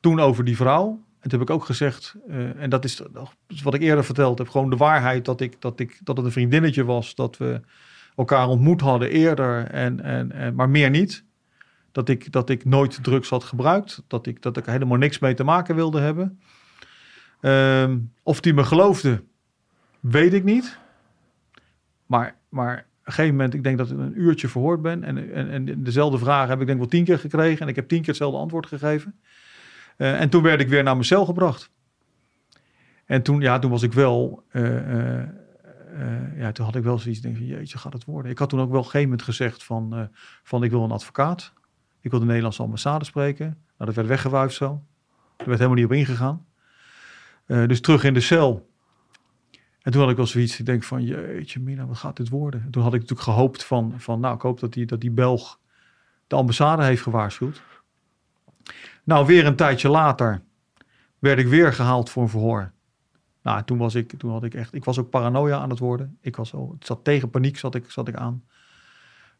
[0.00, 0.88] Toen over die vrouw.
[1.20, 3.02] En toen heb ik ook gezegd, eh, en dat is
[3.62, 6.32] wat ik eerder verteld heb, gewoon de waarheid dat, ik, dat, ik, dat het een
[6.32, 7.60] vriendinnetje was, dat we
[8.16, 11.24] elkaar ontmoet hadden eerder, en, en, en, maar meer niet.
[11.98, 15.34] Dat ik, dat ik nooit drugs had gebruikt, dat ik, dat ik helemaal niks mee
[15.34, 16.40] te maken wilde hebben.
[17.40, 19.24] Ehm, of die me geloofde,
[20.00, 20.78] weet ik niet.
[22.06, 25.04] Maar, maar op een gegeven moment, ik denk dat ik een uurtje verhoord ben.
[25.04, 27.60] En, en, en dezelfde vraag heb ik denk wel tien keer gekregen.
[27.60, 29.20] En ik heb tien keer hetzelfde antwoord gegeven.
[29.96, 31.70] Eh, en toen werd ik weer naar mijn cel gebracht.
[33.04, 34.44] En toen, ja, toen was ik wel...
[34.48, 35.28] eh, eh,
[36.36, 38.30] ja, toen had ik wel zoiets, denk van, jeetje, gaat het worden?
[38.30, 40.08] Ik had toen ook wel gegeven moment gezegd van,
[40.42, 41.52] van ik wil een advocaat.
[42.00, 43.46] Ik wil de Nederlandse ambassade spreken.
[43.46, 44.82] Nou, dat werd weggewuifd zo.
[45.36, 46.46] Er werd helemaal niet op ingegaan.
[47.46, 48.70] Eh, dus terug in de cel.
[49.82, 52.62] En toen had ik wel zoiets, ik denk van, jeetje Mina, wat gaat dit worden?
[52.62, 55.10] En toen had ik natuurlijk gehoopt van, van nou, ik hoop dat die, dat die
[55.10, 55.60] Belg
[56.26, 57.62] de ambassade heeft gewaarschuwd.
[59.04, 60.42] Nou, weer een tijdje later
[61.18, 62.72] werd ik weer gehaald voor een verhoor.
[63.42, 66.18] Nou, toen was ik, toen had ik echt, ik was ook paranoia aan het worden.
[66.20, 68.44] Ik was al, het zat tegen paniek, zat ik, zat ik aan.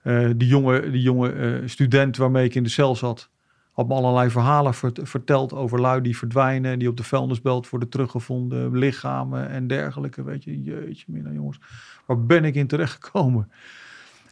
[0.03, 3.31] Eh, die jonge, die jonge eh, student waarmee ik in de cel zat,
[3.79, 6.79] Had me allerlei verhalen vert- verteld over lui die verdwijnen.
[6.79, 8.79] Die op de vuilnisbelt worden teruggevonden.
[8.79, 10.23] Lichamen en dergelijke.
[10.23, 11.59] Weet je, jeetje mina jongens.
[12.07, 13.51] Waar ben ik in terecht gekomen?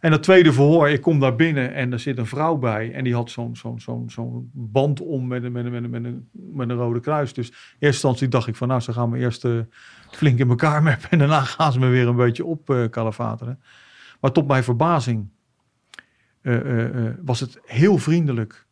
[0.01, 2.93] En dat tweede verhoor, ik kom daar binnen en er zit een vrouw bij.
[2.93, 5.91] En die had zo'n zo'n zo'n zo'n band om met een, met, een, met, een,
[5.91, 7.33] met, een, met een rode kruis.
[7.33, 9.59] Dus in eerste instantie dacht ik van nou, ze gaan me eerst eh,
[10.11, 11.11] flink in elkaar meppen.
[11.11, 13.61] En daarna gaan ze me weer een beetje op kalafateren.
[14.21, 15.29] Maar tot mijn verbazing
[17.23, 18.67] was het heel vriendelijk.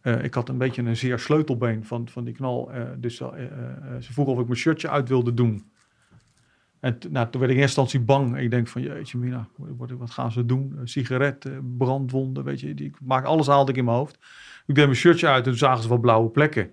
[0.00, 2.72] Eh, ik had een beetje een zeer sleutelbeen van, van die knal.
[2.72, 5.70] eh, dus eh, eh, eh, ze vroeg of ik mijn shirtje uit wilde doen.
[6.80, 8.38] En nou, toen werd ik in eerste instantie bang.
[8.38, 10.72] Ik denk van, jeetje mina, wat, gaan ze doen?
[10.74, 12.74] Uh, sigaretten, brandwonden, weet je.
[12.74, 14.14] Die, ik maak alles haalde ik in mijn hoofd.
[14.66, 16.70] Ik deed mijn shirtje uit en toen zagen ze wat blauwe plekken.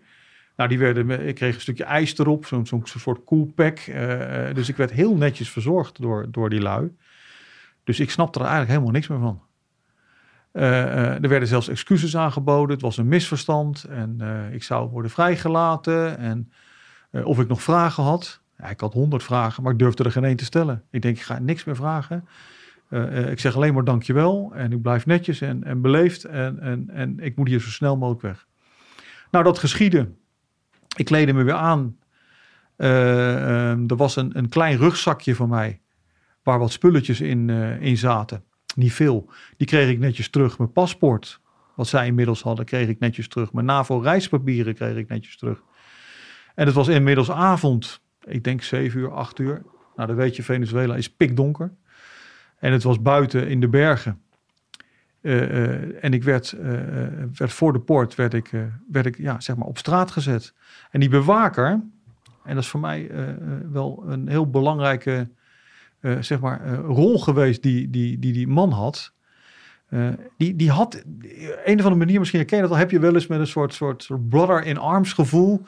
[0.56, 3.78] Nou, die werden, ik kreeg een stukje ijs erop, zo'n soort koelpack.
[3.78, 6.96] Eh, eh, dus ik werd heel netjes verzorgd door, door die lui.
[7.84, 9.42] Dus ik snapte er eigenlijk helemaal niks meer van.
[10.58, 12.72] Eh, eh, er werden zelfs excuses aangeboden.
[12.72, 16.18] Het was een misverstand en eh, ik zou worden vrijgelaten.
[16.18, 16.52] En
[17.24, 18.42] of ik nog vragen had.
[18.58, 20.84] Ja, ik had honderd vragen, maar ik durfde er geen één te stellen.
[20.92, 22.28] Ik denk, ik ga niks meer vragen.
[23.30, 24.52] Ik zeg alleen maar dankjewel.
[24.56, 26.24] En ik blijf netjes en, en beleefd.
[26.24, 28.48] En, en, en ik moet hier zo snel mogelijk weg.
[29.32, 30.10] Nou, dat geschiedde.
[30.96, 31.98] Ik kleedde me weer aan.
[32.76, 35.82] Eh, ehm, er was een, een klein rugzakje van mij.
[36.44, 37.50] Waar wat spulletjes in,
[37.80, 38.44] in zaten.
[38.78, 39.30] Niet veel.
[39.58, 40.58] Die kreeg ik netjes terug.
[40.58, 41.42] Mijn paspoort,
[41.76, 43.54] wat zij inmiddels hadden, kreeg ik netjes terug.
[43.54, 45.64] Mijn NAVO-reispapieren kreeg ik netjes terug.
[46.56, 48.02] En het was inmiddels avond.
[48.24, 49.62] Ik denk 7 uur, 8 uur.
[49.96, 51.74] Nou, dan weet je, Venezuela is pikdonker.
[52.60, 54.22] En het was buiten in de bergen.
[55.22, 56.72] Eh, eh, en ik werd, eh,
[57.38, 58.52] werd voor de poort werd ik,
[58.92, 60.54] werd ik ja, zeg maar op straat gezet.
[60.92, 61.68] En die bewaker,
[62.44, 63.12] en dat is voor mij
[63.72, 65.30] wel een heel belangrijke
[66.08, 69.14] eh, zeg maar, eh, rol geweest die die, die, die man had.
[69.90, 71.04] Eh, die, die had,
[71.66, 73.48] een of andere manier, misschien herken je dat al, heb je wel eens met een
[73.48, 75.62] soort, soort, brother in arms gevoel.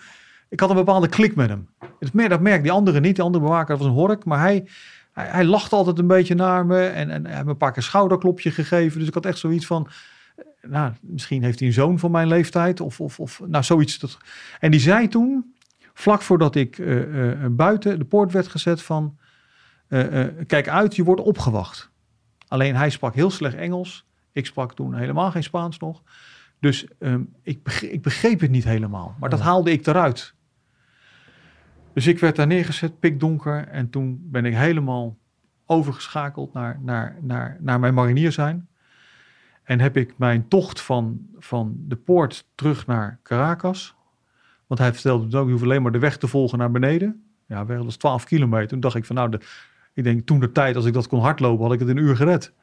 [0.49, 1.67] Ik had een bepaalde klik met hem.
[1.99, 3.15] Dat merk, dat die andere niet.
[3.15, 4.67] Die andere bewaker was een hork, maar hij,
[5.11, 8.51] hij, lachte altijd een beetje naar me en, en hij me een paar keer schouderklopje
[8.51, 8.99] gegeven.
[8.99, 9.87] Dus ik had echt zoiets van,
[10.61, 13.99] nou, misschien heeft hij een zoon van mijn leeftijd of, of, of nou zoiets.
[13.99, 14.17] Dat...
[14.59, 15.53] En die zei toen,
[15.93, 16.81] vlak voordat ik
[17.51, 19.17] buiten de poort werd gezet van,
[19.89, 21.91] eh, eh, kijk uit, je wordt opgewacht.
[22.47, 24.05] Alleen hij sprak heel slecht Engels.
[24.31, 26.03] Ik sprak toen helemaal geen Spaans nog.
[26.59, 29.15] Dus ehm, ik, begreep, ik begreep het niet helemaal.
[29.19, 30.33] Maar dat haalde ik eruit.
[31.93, 33.67] Dus ik werd daar neergezet, pikdonker.
[33.67, 35.17] En toen ben ik helemaal
[35.65, 38.67] overgeschakeld naar, naar, naar, naar mijn marinier zijn.
[39.63, 43.95] En heb ik mijn tocht van, van de poort terug naar Caracas.
[44.67, 47.23] Want hij vertelde het ook, je hoeft alleen maar de weg te volgen naar beneden.
[47.45, 48.67] Ja, weg, dat is 12 kilometer.
[48.67, 49.39] Toen dacht ik van nou, de,
[49.99, 52.03] ik denk toen de tijd, als ik dat kon hardlopen, had ik het in een
[52.03, 52.53] uur gered.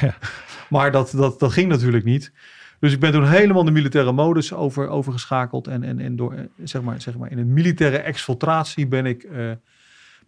[0.00, 0.14] Ja.
[0.68, 2.32] Maar dat, dat, dat ging natuurlijk niet.
[2.78, 5.66] Dus ik ben toen helemaal de militaire modus over, overgeschakeld.
[5.66, 9.22] En, en, en door, eh, zeg maar, zeg maar, in een militaire exfiltratie ben ik,
[9.22, 9.50] eh,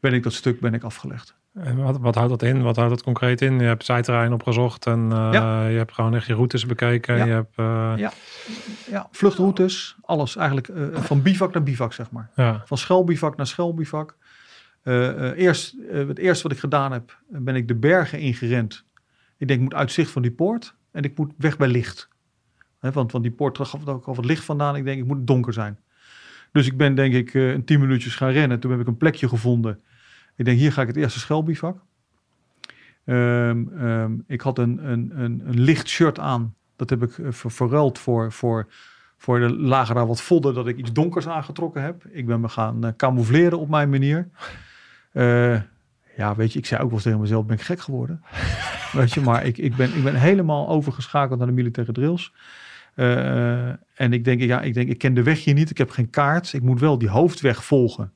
[0.00, 1.34] ben ik dat stuk ben ik afgelegd.
[1.54, 2.62] En wat, wat houdt dat in?
[2.62, 3.58] Wat houdt dat concreet in?
[3.58, 5.66] Je hebt zijterrein opgezocht en eh, Ja.
[5.66, 7.16] je hebt gewoon echt je routes bekeken.
[7.16, 7.24] Ja.
[7.24, 7.56] Je hebt,
[8.00, 8.12] Ja.
[8.90, 12.30] Ja, vluchtroutes, alles eigenlijk van bivak naar bivak, zeg maar.
[12.64, 14.16] Van schuilbivak naar schuilbivak.
[14.86, 18.84] Eh, eh, eerst, eh, het eerste wat ik gedaan heb, ben ik de bergen ingerend.
[19.36, 22.08] Ik denk, ik moet uitzicht van die poort en ik moet weg bij licht.
[22.80, 24.76] Want, want die poort gaf ook al wat licht vandaan.
[24.76, 25.78] Ik denk, ik moet donker zijn.
[26.52, 28.60] Dus ik ben denk ik een tien minuutjes gaan rennen.
[28.60, 29.80] Toen heb ik een plekje gevonden.
[30.36, 31.78] Ik denk, hier ga ik het eerste schuilbivak.
[33.04, 36.54] Ehm, ehm, ik had een, een, een, licht shirt aan.
[36.76, 38.66] Dat heb ik ver- verruild voor, voor,
[39.16, 42.04] voor de lagen daar wat vodden dat ik iets donkers aangetrokken heb.
[42.04, 44.28] Ik ben me gaan camoufleren op mijn manier.
[45.16, 45.60] Eh,
[46.16, 48.22] ja, weet je, ik zei ook wel eens tegen mezelf, ben ik gek geworden?
[48.92, 52.32] weet je, maar ik, ik, ben, ik ben helemaal overgeschakeld naar de militaire drills.
[52.94, 55.70] Eh, en ik denk, ja, ik denk, ik ken de weg hier niet.
[55.70, 56.52] Ik heb geen kaart.
[56.52, 58.12] Ik moet wel die hoofdweg volgen.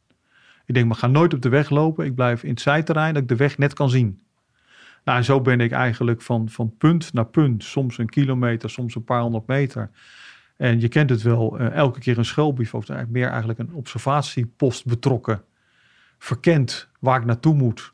[0.67, 2.05] Ik denk, maar ga nooit op de weg lopen.
[2.05, 4.23] Ik blijf in het zijterrein dat ik de weg net kan zien.
[5.05, 7.65] Nou, en zo ben ik eigenlijk van, van punt naar punt.
[7.65, 9.91] Soms een kilometer, soms een paar honderd meter.
[10.57, 12.89] En je kent het wel, eh, elke keer een schuilbivak.
[12.89, 15.43] Eigenlijk meer eigenlijk een observatiepost betrokken.
[16.23, 17.93] Verkend waar ik naartoe moet.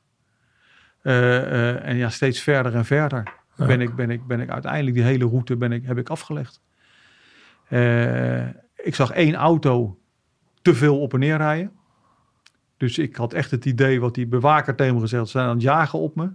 [1.03, 3.23] Eh, eh, en ja, steeds verder en verder
[3.57, 3.67] Ja.
[3.67, 6.61] ben, ik, ben, ik, ben ik uiteindelijk die hele route ben ik, heb ik afgelegd.
[7.69, 8.47] Eh,
[8.77, 9.99] ik zag één auto
[10.63, 11.73] te veel op en neer rijden.
[12.77, 15.63] Dus ik had echt het idee wat die bewaker tegen me gezegd zijn aan het
[15.63, 16.25] jagen op me.
[16.25, 16.33] Op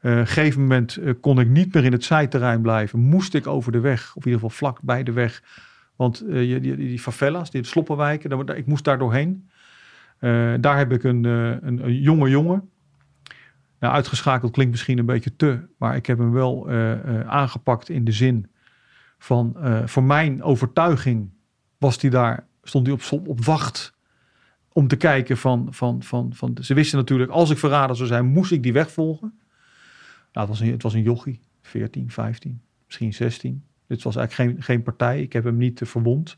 [0.00, 2.98] een gegeven moment kon ik niet meer in het zijterrein blijven.
[2.98, 5.42] Moest ik over de weg, of in ieder geval vlak bij de weg.
[5.96, 9.49] Want je- die, die favelas, die sloppenwijken, daar- ik moest daar doorheen.
[10.20, 12.70] Eh, daar heb ik een, eh, een, een jonge jongen.
[13.78, 18.04] Nou, uitgeschakeld klinkt misschien een beetje te, maar ik heb hem wel eh, aangepakt in
[18.04, 18.50] de zin
[19.18, 21.30] van voor mijn overtuiging
[21.78, 23.94] was hij daar, stond hij op, op wacht
[24.72, 28.26] om te kijken van, van, van, van, ze wisten natuurlijk, als ik verrader zou zijn,
[28.26, 29.40] moest ik die weg volgen.
[30.32, 33.64] Nou, het was een, het was een jochie, 14, 15, misschien 16.
[33.86, 35.22] Dit was eigenlijk geen, geen partij.
[35.22, 36.36] Ik heb hem niet verwond.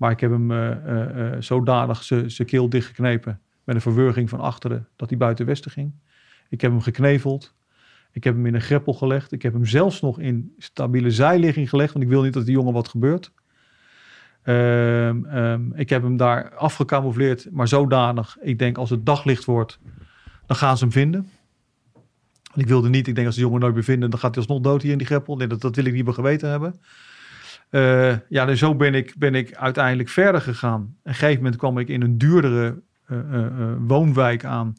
[0.00, 4.88] Maar ik heb hem uh, uh, zodanig zijn keel dichtgeknepen met een verwurging van achteren
[4.96, 5.92] dat hij buiten westen ging.
[6.48, 7.54] Ik heb hem gekneveld.
[8.12, 9.32] Ik heb hem in een greppel gelegd.
[9.32, 12.54] Ik heb hem zelfs nog in stabiele zijligging gelegd, want ik wil niet dat die
[12.54, 13.32] jongen wat gebeurt.
[14.44, 14.54] Um,
[15.36, 18.36] um, ik heb hem daar afgecamoufleerd, maar zodanig.
[18.40, 19.78] Ik denk als het daglicht wordt,
[20.46, 21.28] dan gaan ze hem vinden.
[22.54, 24.62] Ik wilde niet, ik denk als de jongen nooit meer vinden, dan gaat hij alsnog
[24.62, 25.36] dood hier in die greppel.
[25.36, 26.74] Dat, dat wil ik niet meer geweten hebben.
[27.70, 30.80] Uh, ja, en zo ben ik, ben ik uiteindelijk verder gegaan.
[30.80, 34.74] Op een gegeven moment kwam ik in een duurdere uh, uh, woonwijk aan.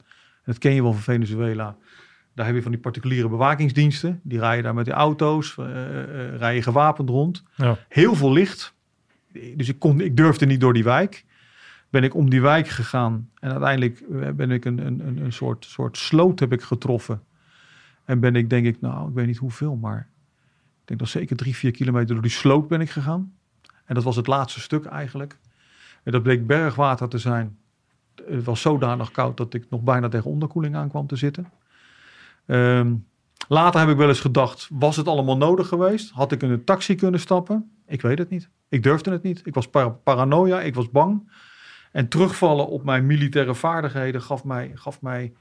[0.45, 1.75] Dat ken je wel van Venezuela.
[2.35, 4.19] Daar heb je van die particuliere bewakingsdiensten.
[4.23, 5.55] Die rijden daar met die auto's,
[6.37, 7.43] rijden gewapend rond.
[7.55, 7.77] Ja.
[7.87, 8.73] Heel veel licht.
[9.55, 11.25] Dus ik, kon, ik durfde niet door die wijk.
[11.89, 13.29] Ben ik om die wijk gegaan.
[13.39, 14.03] En uiteindelijk
[14.35, 17.21] ben ik een, een, een soort, soort sloot heb ik getroffen.
[18.05, 20.07] En ben ik denk ik, nou, ik weet niet hoeveel, maar
[20.81, 23.33] ik denk dat zeker drie, vier kilometer door die sloot ben ik gegaan.
[23.85, 25.37] En dat was het laatste stuk eigenlijk.
[26.03, 27.57] En dat bleek bergwater te zijn.
[28.25, 31.51] Het was zodanig koud dat ik nog bijna tegen onderkoeling aankwam te zitten.
[32.45, 33.07] Um,
[33.47, 36.11] later heb ik wel eens gedacht, was het allemaal nodig geweest?
[36.11, 37.71] Had ik in een taxi kunnen stappen?
[37.87, 38.49] Ik weet het niet.
[38.69, 39.41] Ik durfde het niet.
[39.43, 41.31] Ik was par paranoia, ik was bang.
[41.91, 45.33] En terugvallen op mijn militaire vaardigheden gaf mij, gaf mij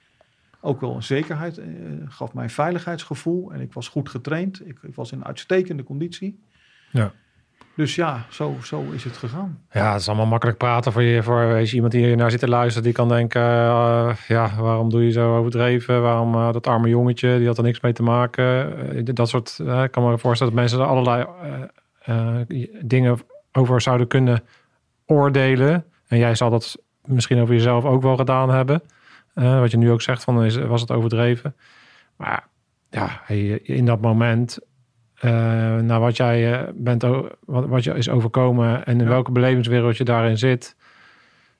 [0.60, 1.64] ook wel een zekerheid, uh,
[2.08, 3.52] gaf mij een veiligheidsgevoel.
[3.52, 4.68] En ik was goed getraind.
[4.68, 6.42] Ik, ik, was in uitstekende conditie.
[6.90, 7.12] Ja.
[7.74, 9.62] Dus ja, zo, zo is het gegaan.
[9.70, 11.22] Ja, het is allemaal makkelijk praten voor je.
[11.22, 14.90] Voor je, iemand die hier naar zit te luisteren, die kan denken: uh, ja, waarom
[14.90, 16.02] doe je zo overdreven?
[16.02, 19.14] Waarom uh, dat arme jongetje, die had er niks mee te maken?
[19.14, 19.58] dat soort.
[19.58, 21.26] ik kan me voorstellen dat mensen er allerlei
[22.82, 23.18] dingen
[23.52, 24.42] over zouden kunnen
[25.06, 25.84] oordelen.
[26.06, 28.82] En jij zal dat misschien over jezelf ook wel gedaan hebben.
[29.34, 31.56] Uh, wat je nu ook zegt, van is, was het overdreven.
[32.16, 32.46] Maar
[32.90, 33.28] ja,
[33.62, 34.58] in dat moment,
[35.24, 35.30] uh,
[35.76, 39.10] naar wat jij uh, bent, wat, wat je is overkomen en in ja.
[39.10, 40.76] welke belevingswereld je daarin zit,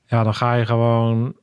[0.06, 1.34] ja, dan ga je gewoon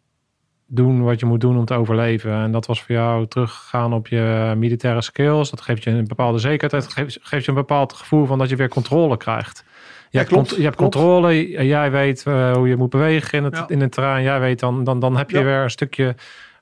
[0.68, 2.34] doen wat je moet doen om te overleven.
[2.34, 5.50] En dat was voor jou teruggaan op je militaire skills.
[5.50, 6.84] Dat geeft je een bepaalde zekerheid.
[6.84, 9.66] Dat geeft, geeft je een bepaald gevoel van dat je weer controle krijgt.
[10.10, 13.56] Je, hebt, klopt, je hebt controle, jij weet uh, hoe je moet bewegen in het,
[13.56, 13.68] ja.
[13.68, 14.24] in het terrein.
[14.24, 15.44] Jij weet dan, dan, dan heb je ja.
[15.44, 16.16] weer een stukje.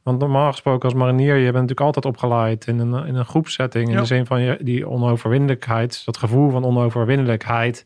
[0.03, 3.89] Want normaal gesproken als marinier, je bent natuurlijk altijd opgeleid in een, in een groepsetting.
[3.89, 7.85] In de zin van je, die onoverwinnelijkheid, dat gevoel van onoverwinnelijkheid.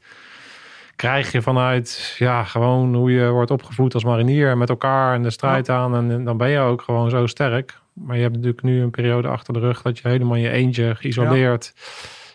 [0.96, 5.30] Krijg je vanuit ja, gewoon hoe je wordt opgevoed als marinier met elkaar en de
[5.30, 5.96] strijd aan.
[5.96, 7.80] En, en dan ben je ook gewoon zo sterk.
[7.94, 10.50] Maar je hebt natuurlijk nu een periode achter de rug dat je helemaal in je
[10.50, 11.74] eentje geïsoleerd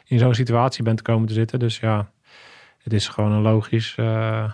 [0.06, 1.58] in zo'n situatie bent komen te zitten.
[1.58, 2.10] Dus ja,
[2.84, 4.50] het is gewoon een logisch uh,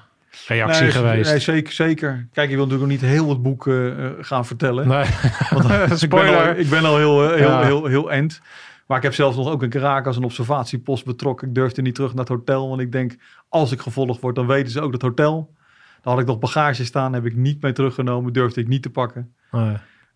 [0.46, 1.30] reactie nee, geweest.
[1.30, 2.28] Nee, zeker, zeker.
[2.32, 4.88] Kijk, je wil natuurlijk ook niet heel wat boeken uh, gaan vertellen.
[4.88, 5.04] Nee.
[5.50, 7.62] Want, ik, ben al, ik ben al heel, heel, ja.
[7.62, 8.40] heel, heel, heel end.
[8.86, 11.48] Maar ik heb zelfs nog ook een Caracas een observatiepost betrokken.
[11.48, 13.16] Ik durfde niet terug naar het hotel, want ik denk,
[13.48, 15.54] als ik gevolgd word, dan weten ze ook dat hotel.
[16.02, 18.90] Dan had ik nog bagage staan, heb ik niet mee teruggenomen, durfde ik niet te
[18.90, 19.34] pakken.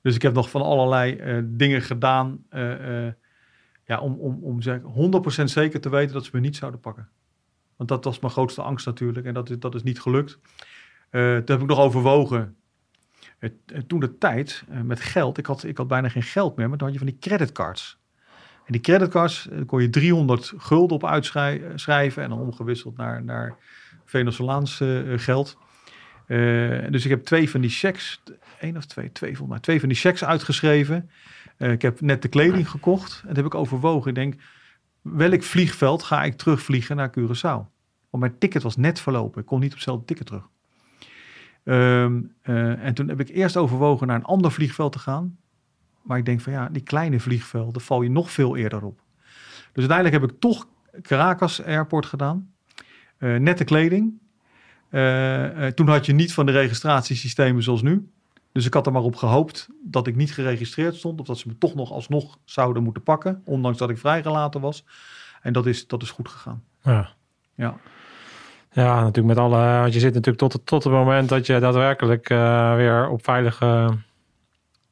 [0.02, 2.38] Dus ik heb nog van allerlei uh, dingen gedaan
[3.86, 7.08] ja, om, om, om zeg, 100% zeker te weten dat ze me niet zouden pakken.
[7.76, 9.26] Want dat was mijn grootste angst natuurlijk.
[9.26, 10.38] En dat is, dat is niet gelukt.
[11.10, 12.56] Uh, toen heb ik nog overwogen.
[13.38, 13.50] Uh,
[13.86, 15.38] toen de tijd uh, met geld.
[15.38, 16.68] Ik had, ik had bijna geen geld meer.
[16.68, 17.98] Maar dan had je van die creditcards.
[18.64, 22.22] En die creditcards kon je 300 gulden op uitschrijven.
[22.22, 23.56] En dan omgewisseld naar, naar
[24.04, 24.82] Venezolaans
[25.16, 25.58] geld.
[26.90, 28.22] dus ik heb twee van die checks.
[28.60, 29.60] één of twee, twee volgens mij.
[29.60, 31.10] Twee van die checks uitgeschreven.
[31.58, 33.20] ik heb net de kleding gekocht.
[33.20, 34.08] En dat heb ik overwogen.
[34.08, 34.34] Ik denk
[35.04, 37.72] welk vliegveld ga ik terugvliegen naar Curaçao?
[38.10, 39.40] Want mijn ticket was net verlopen.
[39.40, 40.48] Ik kon niet op hetzelfde ticket terug.
[41.64, 45.38] Um, uh, en toen heb ik eerst overwogen naar een ander vliegveld te gaan.
[46.02, 49.00] Maar ik denk van ja, die kleine vliegvelden val je nog veel eerder op.
[49.72, 50.68] Dus uiteindelijk heb ik toch
[51.02, 52.52] Caracas Airport gedaan.
[53.18, 54.12] Uh, nette kleding.
[54.90, 58.08] Uh, toen had je niet van de registratiesystemen zoals nu.
[58.54, 61.20] Dus ik had er maar op gehoopt dat ik niet geregistreerd stond.
[61.20, 63.42] Of dat ze me toch nog alsnog zouden moeten pakken.
[63.44, 64.84] Ondanks dat ik vrijgelaten was.
[65.42, 66.62] En dat is, dat is goed gegaan.
[66.82, 67.08] Ja.
[67.54, 67.76] Ja.
[68.72, 69.56] Ja, natuurlijk met alle.
[69.56, 73.88] Want je zit natuurlijk tot, tot het moment dat je daadwerkelijk uh, weer op veilige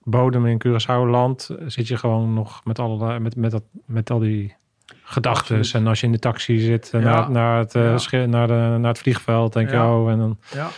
[0.03, 1.51] bodem in Curaçao landt.
[1.67, 4.57] Zit je gewoon nog met, alle, met, met, dat, met al die
[5.03, 5.63] gedachten.
[5.73, 6.99] En als je in de taxi zit ja.
[6.99, 8.27] naar, naar, het, ja.
[8.27, 9.97] naar, de, naar het vliegveld, denk je, ja.
[9.97, 10.39] oh, en dan.
[10.55, 10.69] Ja.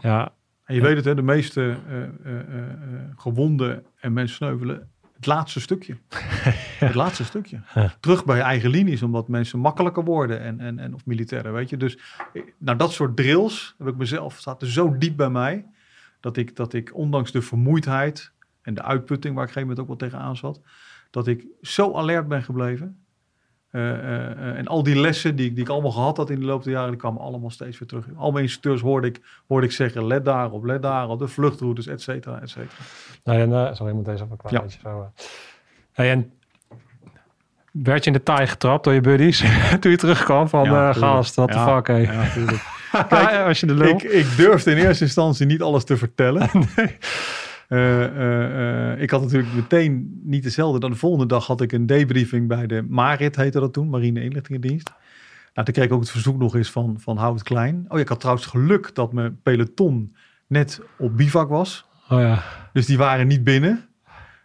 [0.00, 0.32] Ja.
[0.64, 2.62] En je weet het, hè, de meeste uh, uh, uh,
[3.16, 5.96] gewonden en mensen sneuvelen Het laatste stukje.
[6.86, 7.60] Het laatste stukje.
[8.00, 11.70] Terug bij je eigen linies, omdat mensen makkelijker worden en, en, en of militairen, weet
[11.70, 11.76] je.
[11.76, 11.98] Dus
[12.32, 15.66] eh, nou, dat soort drills heb ik mezelf, staat er zo diep bij mij,
[16.20, 19.68] dat ik, dat ik ondanks de vermoeidheid en de uitputting waar ik op een gegeven
[19.68, 20.60] moment ook wel tegenaan zat,
[21.10, 23.03] dat ik zo alert ben gebleven.
[23.74, 26.38] Eh, eh, eh, en al die lessen die, ik- die ik allemaal gehad had in
[26.40, 28.04] de loop der jaren, die kwamen allemaal steeds weer terug.
[28.16, 32.02] Al mijn instructeurs hoorde ik, hoorde ik zeggen, let daarop, let daarop, de vluchtroutes, et
[32.02, 32.82] cetera, et cetera.
[33.24, 34.90] Nee, en, eh, sorry, ik moet deze even een klein Ja.
[34.90, 35.12] zo...
[35.92, 36.32] Hey, en
[37.72, 39.44] werd je in de taai getrapt door je buddies
[39.80, 41.96] toen je terugkwam van Ja, gast, wat de Ja, fuck, hé.
[41.96, 42.62] Ja, tuurlijk.
[43.46, 43.88] Als je de lul...
[43.88, 46.48] ik, ik durfde in eerste instantie niet alles te vertellen.
[47.74, 50.80] Eh, eh, eh, ik had natuurlijk meteen niet dezelfde.
[50.80, 54.22] Dan de volgende dag had ik een debriefing bij de MARIT, heette dat toen, Marine
[54.22, 54.92] Inlichtingendienst.
[55.54, 57.84] Nou, toen kreeg ik ook het verzoek nog eens van, van hou het klein.
[57.88, 60.16] Oh ja, ik had trouwens geluk dat mijn peloton
[60.46, 61.86] net op bivak was.
[62.08, 62.42] Oh ja.
[62.72, 63.88] Dus die waren niet binnen.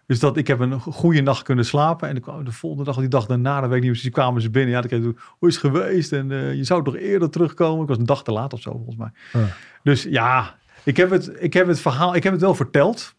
[0.06, 2.10] Dus dat, ik heb een goede nacht kunnen slapen.
[2.10, 4.50] En kwam de volgende dag, die dag daarna, dan weet ik niet precies, kwamen ze
[4.50, 4.72] binnen.
[4.72, 6.12] Ja, dan kreeg ik, hoe is het geweest?
[6.12, 7.82] En je zou toch eerder terugkomen?
[7.82, 9.12] Ik was een dag te laat of zo, volgens mij.
[9.34, 9.48] Ja.
[9.84, 13.18] Dus ja, ik heb, het, ik heb het verhaal, ik heb het wel verteld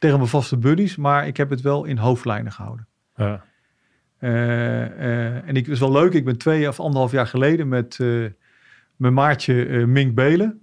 [0.00, 2.86] tegen mijn vaste buddies, maar ik heb het wel in hoofdlijnen gehouden.
[3.16, 3.44] Ja.
[4.18, 7.98] Eh, eh, en ik is wel leuk, ik ben twee of anderhalf jaar geleden met
[8.00, 8.24] eh,
[8.96, 10.60] mijn maatje Mink Belen.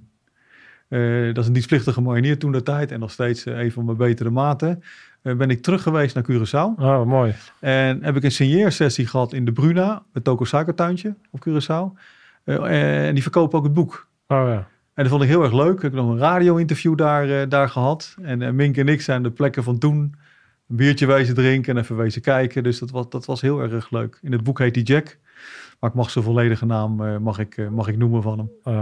[1.34, 4.30] Dat is een dienstplichtige marinier toen de tijd en nog steeds een van mijn betere
[4.30, 4.84] maten.
[5.22, 6.82] Ben ik terug geweest naar Curaçao.
[6.82, 7.34] Oh, mooi.
[7.60, 12.00] En heb ik een signeersessie gehad in de Bruna, het Toko Suikertuintje op Curaçao.
[12.64, 14.08] En die verkopen ook het boek.
[14.28, 14.68] Oh ja.
[14.98, 15.76] En dat vond ik heel erg leuk.
[15.76, 18.16] Ik heb nog een radio-interview daar, eh, daar gehad.
[18.22, 20.16] En eh, Mink en ik zijn de plekken van toen
[20.70, 22.64] een biertje wezen drinken en even wezen kijken.
[22.64, 24.20] Dus dat was, dat was heel erg leuk.
[24.22, 25.18] In het boek heet hij Jack.
[25.80, 28.50] Maar ik mag zijn volledige naam eh, mag ik, mag ik noemen van hem.
[28.64, 28.74] Oh,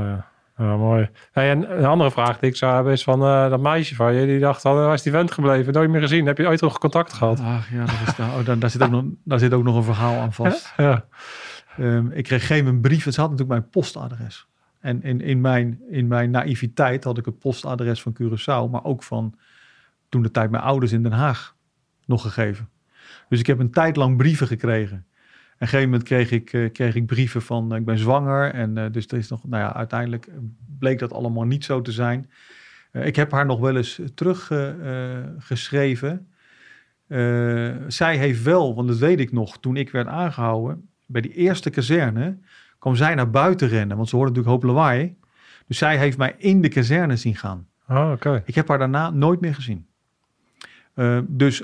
[0.57, 0.75] ja.
[0.75, 1.09] Mooi.
[1.31, 4.25] Hey, en een andere vraag die ik zou hebben is van dat meisje van je.
[4.25, 5.73] Die dacht, waar is die vent gebleven?
[5.73, 6.25] Nooit meer gezien.
[6.25, 7.39] Heb je ooit nog contact gehad?
[7.39, 9.83] Ach ja, dat is, oh, daar, daar, zit ook nog, daar zit ook nog een
[9.83, 10.73] verhaal aan vast.
[10.77, 11.05] Ja.
[11.77, 13.03] Ehm, ik kreeg geen een brief.
[13.03, 14.47] Ze had natuurlijk mijn postadres.
[14.85, 19.03] En in, in, mijn, in mijn naïviteit had ik het postadres van Curaçao, maar ook
[19.03, 19.35] van
[20.09, 21.55] toen de tijd mijn ouders in Den Haag
[22.05, 22.69] nog gegeven.
[23.29, 24.97] Dus ik heb een tijd lang brieven gekregen.
[24.97, 25.05] En
[25.57, 28.53] een gegeven moment kreeg ik, eh, kreeg ik brieven van eh, ik ben zwanger.
[28.53, 30.27] En eh, dus er is nog, nou ja, uiteindelijk
[30.79, 32.29] bleek dat allemaal niet zo te zijn.
[32.91, 36.27] Ik heb haar nog wel eens teruggeschreven.
[37.87, 41.69] zij heeft wel, want dat weet ik nog, toen ik werd aangehouden, bij die eerste
[41.69, 42.37] kazerne
[42.85, 45.15] kwam zij naar buiten rennen, want ze hoorde natuurlijk hoop lawaai.
[45.67, 47.67] Dus zij heeft mij in de kazerne zien gaan.
[47.89, 48.41] Oh, oké.
[48.45, 49.87] Ik heb haar daarna nooit meer gezien.
[50.95, 51.63] Uh, dus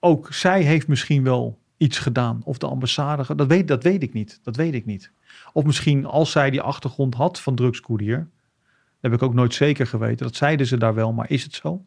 [0.00, 2.40] ook zij heeft misschien wel iets gedaan.
[2.44, 4.40] Of de ambassade, dat weet, dat weet ik niet.
[4.42, 5.12] Dat weet ik niet.
[5.52, 9.86] Of misschien als zij die achtergrond had van drugskoerier, dat heb ik ook nooit zeker
[9.86, 10.26] geweten.
[10.26, 11.84] Dat zeiden ze daar wel, maar is het zo?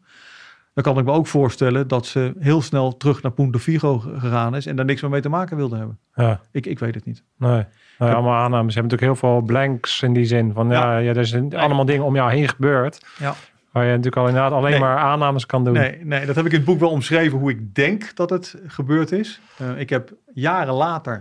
[0.74, 4.56] Dan kan ik me ook voorstellen dat ze heel snel terug naar Punto Vigo gegaan
[4.56, 5.98] is en daar niks meer mee te maken wilde hebben.
[6.14, 6.40] Ja.
[6.50, 7.22] Ik, ik weet het niet.
[7.36, 7.64] Nee.
[8.02, 8.72] Nou, ja, allemaal aannames.
[8.74, 10.52] Ze hebben natuurlijk heel veel blanks in die zin.
[10.52, 13.06] Van ja, ja, er zijn allemaal dingen om jou heen gebeurd.
[13.18, 13.34] Ja.
[13.70, 14.80] Waar je natuurlijk al inderdaad alleen Nee.
[14.80, 15.72] maar aannames kan doen.
[15.72, 18.56] Nee, nee, dat heb ik in het boek wel omschreven hoe ik denk dat het
[18.66, 19.40] gebeurd is.
[19.62, 21.14] Uh, ik heb jaren later,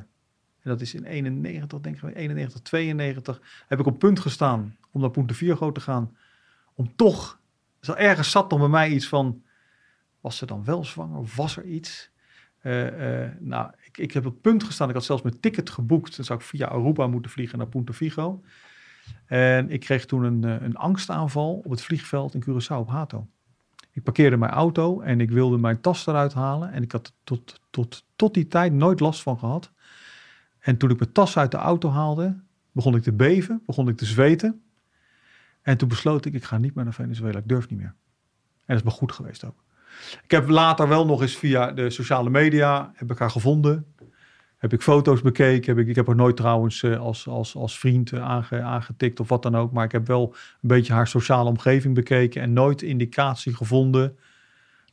[0.61, 5.01] en dat is in 91, denk ik, 91, 92, heb ik op punt gestaan om
[5.01, 6.15] naar Punta Virgo te gaan.
[6.75, 7.39] Om toch,
[7.81, 9.41] zo ergens zat nog bij mij iets van,
[10.21, 12.10] was ze dan wel zwanger of was er iets?
[12.63, 14.87] Uh, uh, nou, ik, ik heb op punt gestaan.
[14.87, 16.15] Ik had zelfs mijn ticket geboekt.
[16.15, 18.41] Dan zou ik via Aruba moeten vliegen naar Punta Vigo.
[19.25, 23.27] En ik kreeg toen een, eh, een angstaanval op het vliegveld in Curaçao op Hato.
[23.91, 26.71] Ik parkeerde mijn auto en ik wilde mijn tas eruit halen.
[26.71, 29.71] En ik had tot, tot, tot die tijd nooit last van gehad.
[30.59, 32.39] En toen ik mijn tas uit de auto haalde,
[32.71, 34.61] begon ik te beven, begon ik te zweten.
[35.61, 37.39] En toen besloot ik, ik ga niet meer naar Venezuela.
[37.39, 37.95] Ik durf niet meer.
[38.65, 39.63] En dat is me goed geweest ook.
[40.23, 43.85] Ik heb later wel nog eens via de sociale media, heb ik haar gevonden.
[44.57, 45.75] Heb ik foto's bekeken.
[45.75, 49.19] Heb ik, ik heb haar nooit trouwens uh, als, als, als vriend uh, aange, aangetikt
[49.19, 49.71] of wat dan ook.
[49.71, 52.41] Maar ik heb wel een beetje haar sociale omgeving bekeken.
[52.41, 54.17] En nooit indicatie gevonden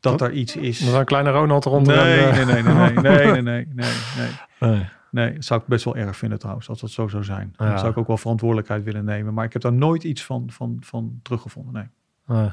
[0.00, 0.78] dat er iets is.
[0.78, 1.86] Dat een kleine Ronald rond.
[1.86, 4.30] Nee, nee, nee, nee, nee, nee, nee, nee, nee.
[4.60, 4.86] nee.
[5.10, 7.54] Nee, dat zou ik best wel erg vinden trouwens, als dat zo zou zijn.
[7.56, 7.68] Ja.
[7.68, 9.34] Dan zou ik ook wel verantwoordelijkheid willen nemen.
[9.34, 11.90] Maar ik heb daar nooit iets van, van, van teruggevonden,
[12.26, 12.50] nee.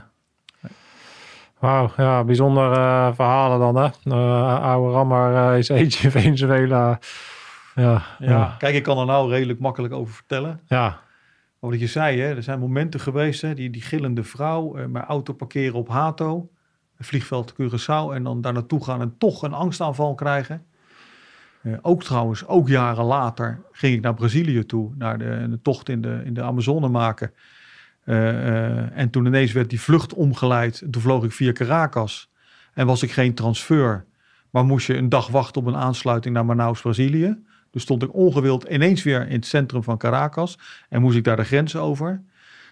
[1.65, 3.89] Wauw, ja, bijzonder uh, verhalen dan, hè?
[4.03, 6.99] Uh, oude Rammer uh, is eentje Venezuela.
[7.75, 10.59] Ja, kijk, ik kan er nou redelijk makkelijk over vertellen.
[10.67, 10.99] Ja.
[11.59, 15.05] Maar wat je zei, hè, er zijn momenten geweest, hè, die, die gillende vrouw, mijn
[15.05, 16.49] auto parkeren op Hato,
[16.99, 20.65] vliegveld Curaçao en dan daar naartoe gaan en toch een angstaanval krijgen.
[21.81, 26.01] ook trouwens, ook jaren later ging ik naar Brazilië toe, naar de, de tocht in
[26.01, 27.31] de, in de Amazone maken.
[28.05, 30.83] Uh, uh, en toen ineens werd die vlucht omgeleid.
[30.91, 32.31] Toen vloog ik via Caracas.
[32.73, 34.05] En was ik geen transfer,
[34.49, 37.37] Maar moest je een dag wachten op een aansluiting naar Manaus, Brazilië.
[37.71, 40.59] Dus stond ik ongewild ineens weer in het centrum van Caracas.
[40.89, 42.23] En moest ik daar de grens over.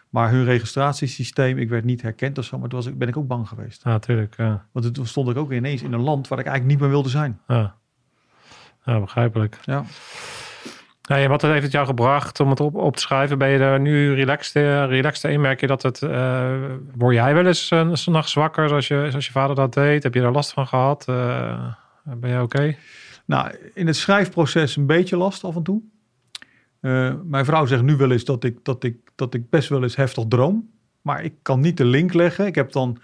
[0.09, 2.57] Maar hun registratiesysteem, ik werd niet herkend of zo.
[2.59, 3.84] Maar toen was ik, ben ik ook bang geweest.
[3.84, 4.34] Ja, natuurlijk.
[4.38, 4.65] Ja.
[4.71, 7.09] Want toen stond ik ook ineens in een land waar ik eigenlijk niet meer wilde
[7.09, 7.39] zijn.
[7.47, 7.75] Ja.
[8.86, 9.57] ja, begrijpelijk.
[9.63, 9.84] Ja.
[11.09, 13.37] Nou ja, wat heeft het jou gebracht om het op, op te schrijven?
[13.37, 15.41] Ben je er nu relaxed, eh, relaxed in?
[15.41, 16.01] Merk je dat het...
[16.01, 16.55] eh
[16.97, 20.03] word jij wel eens uh, s'nachts wakker zoals je, zoals je vader dat deed?
[20.03, 21.07] Heb je daar last van gehad?
[21.07, 21.73] Eh,
[22.03, 22.75] ben je oké?
[23.25, 25.81] Nou, in het schrijfproces een beetje last af en toe.
[26.81, 29.83] Uh, mijn vrouw zegt nu wel eens dat ik, dat, ik, dat ik best wel
[29.83, 30.69] eens heftig droom.
[31.01, 32.45] Maar ik kan niet de link leggen.
[32.45, 32.97] Ik heb dan...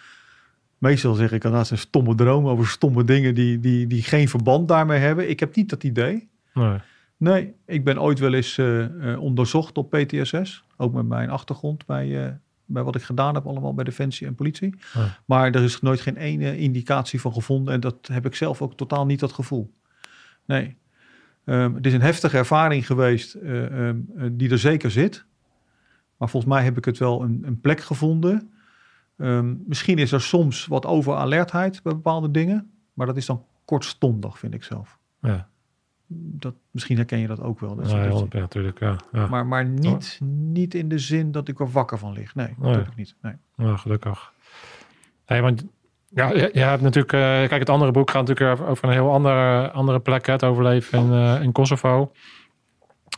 [0.77, 4.29] Meestal zeg ik, dat is een stomme droom over stomme dingen die, die, die geen
[4.29, 5.29] verband daarmee hebben.
[5.29, 6.29] Ik heb niet dat idee.
[6.53, 6.77] Nee.
[7.19, 10.63] Nee, ik ben ooit wel eens uh, uh, onderzocht op PTSS.
[10.77, 12.31] Ook met mijn achtergrond bij, uh,
[12.65, 14.75] bij wat ik gedaan heb allemaal bij Defensie en politie.
[15.25, 17.73] Maar er is nooit geen ene indicatie van gevonden.
[17.73, 19.73] En dat heb ik zelf ook totaal niet dat gevoel.
[20.45, 20.77] Nee.
[21.45, 25.25] Um, het is een heftige ervaring geweest um, die er zeker zit.
[26.17, 28.51] Maar volgens mij heb ik het wel een, een plek gevonden.
[29.17, 32.71] Um, misschien is er soms wat overalertheid bij bepaalde dingen.
[32.93, 34.97] Maar dat is dan kortstondig, vind ik zelf.
[35.21, 35.49] Ja
[36.11, 37.75] dat, misschien herken je dat ook wel.
[37.75, 39.27] Dat ja, ja, natuurlijk, ja, ja.
[39.27, 42.35] Maar, maar niet, niet in de zin dat ik er wakker van lig.
[42.35, 42.55] Nee, nee.
[42.59, 43.15] natuurlijk niet.
[43.21, 43.33] Nee.
[43.55, 44.31] Ja, gelukkig.
[45.27, 45.65] Nee, want
[46.09, 47.13] ja, je, je hebt natuurlijk...
[47.13, 50.25] Uh, kijk, het andere boek gaat natuurlijk over, een heel andere, andere plek.
[50.25, 52.11] Het overleven in, uh, in Kosovo.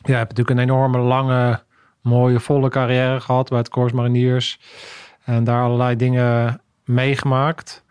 [0.03, 1.63] Je hebt natuurlijk een enorme, lange,
[2.01, 4.59] mooie, volle carrière gehad bij het Corps Mariniers.
[5.23, 7.83] En daar allerlei dingen meegemaakt.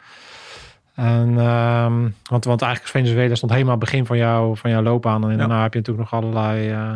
[1.00, 5.30] En, um, want, want eigenlijk Venezuela stond helemaal het begin van, jou, van jouw loopbaan.
[5.30, 6.92] En daarna heb je natuurlijk nog allerlei uh,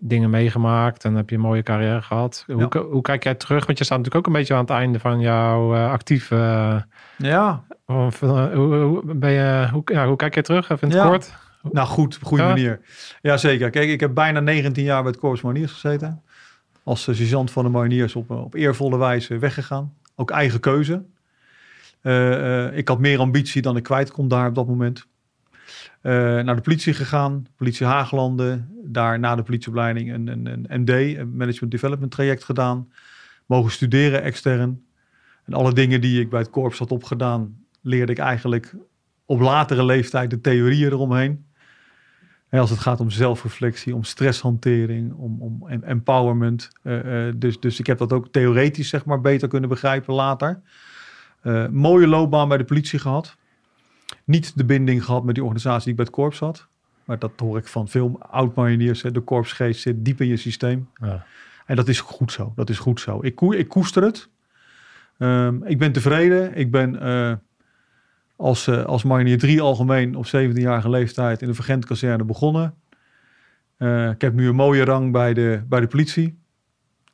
[0.00, 1.04] dingen meegemaakt.
[1.04, 2.44] En heb je een mooie carrière gehad.
[2.46, 2.80] Hoe, ja.
[2.80, 3.66] hoe, kijk jij terug?
[3.66, 6.34] Want je staat natuurlijk ook een beetje aan het einde van jouw uh, actieve...
[6.34, 6.76] Uh,
[7.16, 7.62] ja.
[7.86, 10.70] Of, hoe, hoe, ben je, hoe, ja, hoe kijk jij terug?
[10.70, 11.34] Even in het kort.
[11.72, 12.48] Nou goed, goede ja.
[12.48, 12.80] manier.
[13.22, 13.70] Jazeker.
[13.70, 16.22] Kijk, ik heb bijna 19 jaar bij het Corps Mariniers gezeten.
[16.82, 19.92] Als sergeant van de Mariniers op, op eervolle wijze weggegaan.
[20.16, 21.02] Ook eigen keuze.
[22.04, 25.06] Uh, uh, ik had meer ambitie dan ik kwijt kon daar op dat moment.
[26.02, 28.68] Uh, naar de politie gegaan, politie Haaglanden.
[28.84, 32.88] Daar na de politieopleiding een, een, een MD, een Management Development traject gedaan.
[33.46, 34.84] Mogen studeren extern.
[35.44, 38.74] En alle dingen die ik bij het korps had opgedaan, leerde ik eigenlijk
[39.24, 41.46] op latere leeftijd de theorieën eromheen.
[42.48, 46.70] En als het gaat om zelfreflectie, om stresshantering, om, om empowerment.
[47.36, 50.62] dus, dus ik heb dat ook theoretisch zeg maar beter kunnen begrijpen later.
[51.44, 53.36] Uh, mooie loopbaan bij de politie gehad.
[54.24, 56.68] Niet de binding gehad met die organisatie die ik bij het korps had.
[57.04, 59.02] Maar dat hoor ik van veel oud-mariniers.
[59.02, 60.88] De korpsgeest zit diep in je systeem.
[61.00, 61.26] Ja.
[61.66, 62.52] En dat is goed zo.
[62.56, 63.18] Dat is goed zo.
[63.22, 64.28] Ik, ko ik koester het.
[65.18, 66.54] Um, ik ben tevreden.
[66.54, 67.32] Ik ben uh,
[68.36, 72.74] als, uh, als marinier 3 algemeen op 17-jarige leeftijd in de Vergentkazerne begonnen.
[73.78, 76.38] Uh, ik heb nu een mooie rang bij de, bij de politie.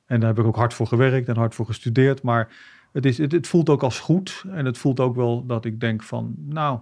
[0.06, 2.22] En daar heb ik ook hard voor gewerkt en hard voor gestudeerd.
[2.22, 2.48] Maar
[2.92, 4.44] het, is, het, voelt ook als goed.
[4.48, 6.78] En het voelt ook wel dat ik denk van, nou,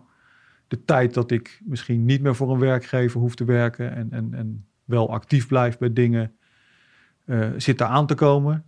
[0.69, 4.35] de tijd dat ik misschien niet meer voor een werkgever hoef te werken en, en,
[4.35, 6.33] en wel actief blijf bij dingen,
[7.25, 8.65] uh, zit daar aan te komen.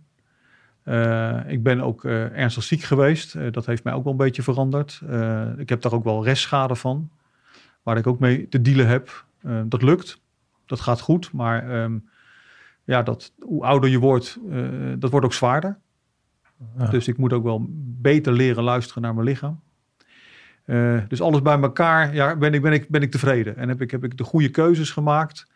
[0.85, 3.53] Uh, ik ben ook uh, ernstig ziek geweest.
[3.53, 5.01] dat heeft mij ook wel een beetje veranderd.
[5.57, 7.09] ik heb daar ook wel restschade van,
[7.83, 9.25] waar ik ook mee te dealen heb.
[9.65, 10.21] dat lukt,
[10.65, 12.09] dat gaat goed, maar um,
[12.83, 14.39] ja, dat, hoe ouder je wordt,
[14.97, 15.79] dat wordt ook zwaarder.
[16.89, 17.65] Dus ik moet ook wel
[18.01, 19.61] beter leren luisteren naar mijn lichaam.
[20.65, 23.57] Uh, dus alles bij elkaar ja, ben, ik, ben, ik, ben ik tevreden.
[23.57, 25.47] En heb ik, heb ik de goede keuzes gemaakt.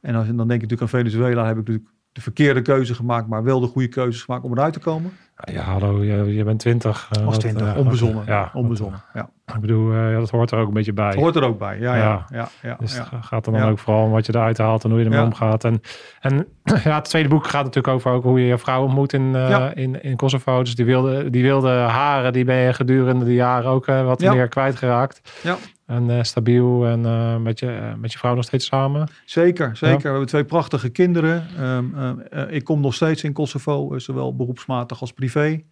[0.00, 1.42] En als, dan denk ik natuurlijk aan Venezuela.
[1.46, 3.28] Heb ik natuurlijk de verkeerde keuze gemaakt.
[3.28, 5.12] Maar wel de goede keuzes gemaakt om eruit te komen.
[5.44, 7.08] Ja, hallo, je, je bent twintig.
[7.18, 8.22] Uh, Als twintig, uh, onbezonnen.
[8.26, 9.02] Ja, onbezonnen.
[9.14, 9.30] Ja.
[9.54, 11.14] Ik bedoel, uh, dat hoort er ook een beetje bij.
[11.14, 11.96] Hoort er ook bij, ja.
[11.96, 14.84] ja, ja, ja dus het gaat er dan ook vooral om wat je eruit haalt
[14.84, 15.64] en hoe je ermee omgaat.
[15.64, 15.80] En,
[16.20, 16.46] en
[16.84, 19.34] ja, het tweede boek gaat natuurlijk over ook hoe je je vrouw ontmoet in,
[19.74, 20.62] in, in Kosovo.
[20.62, 24.48] Dus die wilde, die wilde haren, die ben je gedurende de jaren ook wat meer
[24.48, 25.40] kwijtgeraakt.
[25.42, 25.56] Ja.
[25.92, 29.08] En uh, stabiel en uh, met, je, uh, met je vrouw nog steeds samen?
[29.24, 29.96] Zeker, zeker.
[29.96, 30.02] Ja.
[30.02, 31.64] We hebben twee prachtige kinderen.
[31.66, 35.62] Um, ik kom nog steeds in Kosovo, zowel beroepsmatig als privé.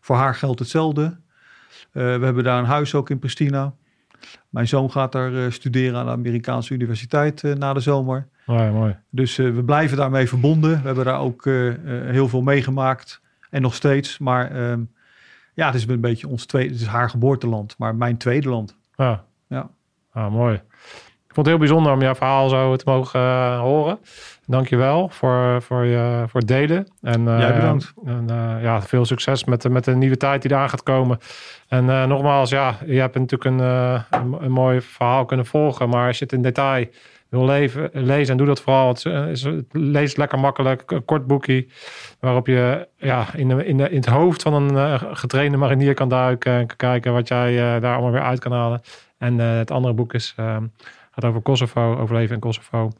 [0.00, 1.18] Voor haar geldt hetzelfde.
[1.92, 3.74] we hebben daar een huis ook in Pristina.
[4.48, 8.28] Mijn zoon gaat daar studeren aan de Amerikaanse universiteit na de zomer.
[8.46, 8.96] Mooi, mooi.
[9.10, 10.70] Dus we blijven daarmee verbonden.
[10.70, 11.44] We hebben daar ook
[11.84, 13.20] heel veel meegemaakt.
[13.50, 14.18] En nog steeds.
[14.18, 14.92] Maar um,
[15.54, 16.72] ja, het is een beetje ons tweede.
[16.72, 18.76] Het is haar geboorteland, maar mijn tweede land.
[18.96, 19.24] Ja.
[19.48, 19.68] Ja.
[20.12, 20.60] Ah, mooi.
[21.26, 23.98] vond het heel bijzonder om jouw verhaal zo te mogen uh, horen.
[24.46, 26.86] Dankjewel voor, voor, je, voor het delen.
[27.02, 27.92] En, uh, Jij bedankt.
[28.04, 31.18] En, uh, ja, veel succes met, de, met de nieuwe tijd die eraan gaat komen.
[31.68, 33.58] En nogmaals, ja, je hebt natuurlijk een,
[34.10, 35.88] een, een, mooi verhaal kunnen volgen.
[35.88, 36.86] Maar als je het in detail
[37.28, 38.88] wil leven, lezen en doe dat vooral.
[38.88, 41.66] Het, is, het leest lekker makkelijk, een kort boekje.
[42.20, 46.08] Waarop je ja, in, de, in, de, in het hoofd van een getrainde marinier kan
[46.08, 46.52] duiken.
[46.52, 48.80] En kan kijken wat jij daar allemaal weer uit kan halen.
[49.26, 50.34] En het andere boek is,
[51.10, 52.90] gaat over Kosovo, overleven in Kosovo.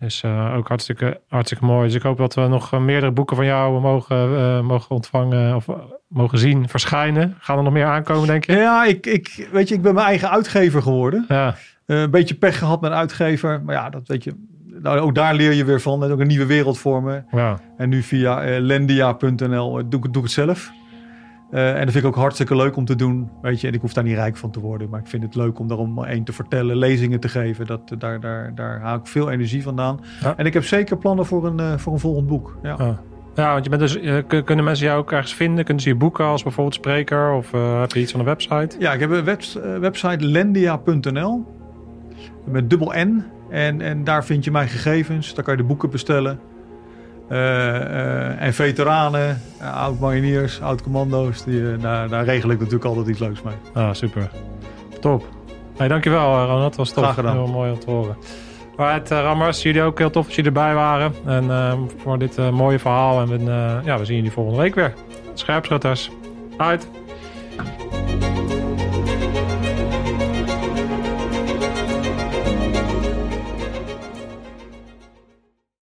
[0.00, 1.86] Is uh, ook hartstikke, hartstikke mooi.
[1.86, 5.56] Dus ik hoop dat we nog uh, meerdere boeken van jou mogen, uh, mogen ontvangen
[5.56, 5.66] of
[6.08, 7.36] mogen zien verschijnen.
[7.38, 8.52] Gaan er nog meer aankomen, denk je?
[8.52, 11.24] Ja, ik, ik, weet je, ik ben mijn eigen uitgever geworden.
[11.28, 11.54] Ja.
[11.86, 13.62] een beetje pech gehad met een uitgever.
[13.62, 14.34] Maar ja, dat weet je.
[14.82, 16.00] Nou, ook daar leer je weer van.
[16.00, 17.26] Dat ook een nieuwe wereld vormen.
[17.30, 17.60] Ja.
[17.76, 20.70] En nu via lendia.nl doe, doe ik het zelf.
[21.50, 23.30] Uh, en dat vind ik ook hartstikke leuk om te doen.
[23.42, 24.88] Weet je, en ik hoef daar niet rijk van te worden.
[24.88, 27.66] Maar ik vind het leuk om daarom één te vertellen, lezingen te geven.
[27.66, 30.00] Dat, daar, daar, daar haal ik veel energie vandaan.
[30.20, 30.36] Ja.
[30.36, 32.58] En ik heb zeker plannen voor een, uh, voor een volgend boek.
[32.62, 32.76] Ja.
[33.34, 35.64] want je bent dus, uh, kunnen mensen jou ook ergens vinden?
[35.64, 37.32] Kunnen ze je boeken als bijvoorbeeld spreker?
[37.32, 38.76] Of heb je iets van de website?
[38.78, 39.42] Ja, ik heb een web,
[39.80, 41.44] website lendia.nl
[42.44, 43.24] met dubbel N.
[43.50, 45.34] En, en daar vind je mijn gegevens.
[45.34, 46.38] Daar kan je de boeken bestellen.
[47.30, 53.18] Uh, uh, en veteranen, uh, oud-mariniers, oud-commando's, die, daar, daar regel ik natuurlijk altijd iets
[53.18, 53.54] leuks mee.
[53.72, 54.30] Ah, super.
[55.00, 55.24] Top.
[55.76, 57.02] Hey, dankjewel Ronald, dat was tof.
[57.02, 57.36] Graag gedaan.
[57.36, 58.16] Heel mooi om te horen.
[58.76, 61.12] Alright, Rammers, jullie ook heel tof dat jullie erbij waren.
[61.26, 63.20] En voor dit mooie verhaal.
[63.20, 63.44] En
[63.84, 64.94] ja, we zien jullie volgende week weer.
[65.34, 66.10] Scherpschutters.
[66.56, 66.88] Uit.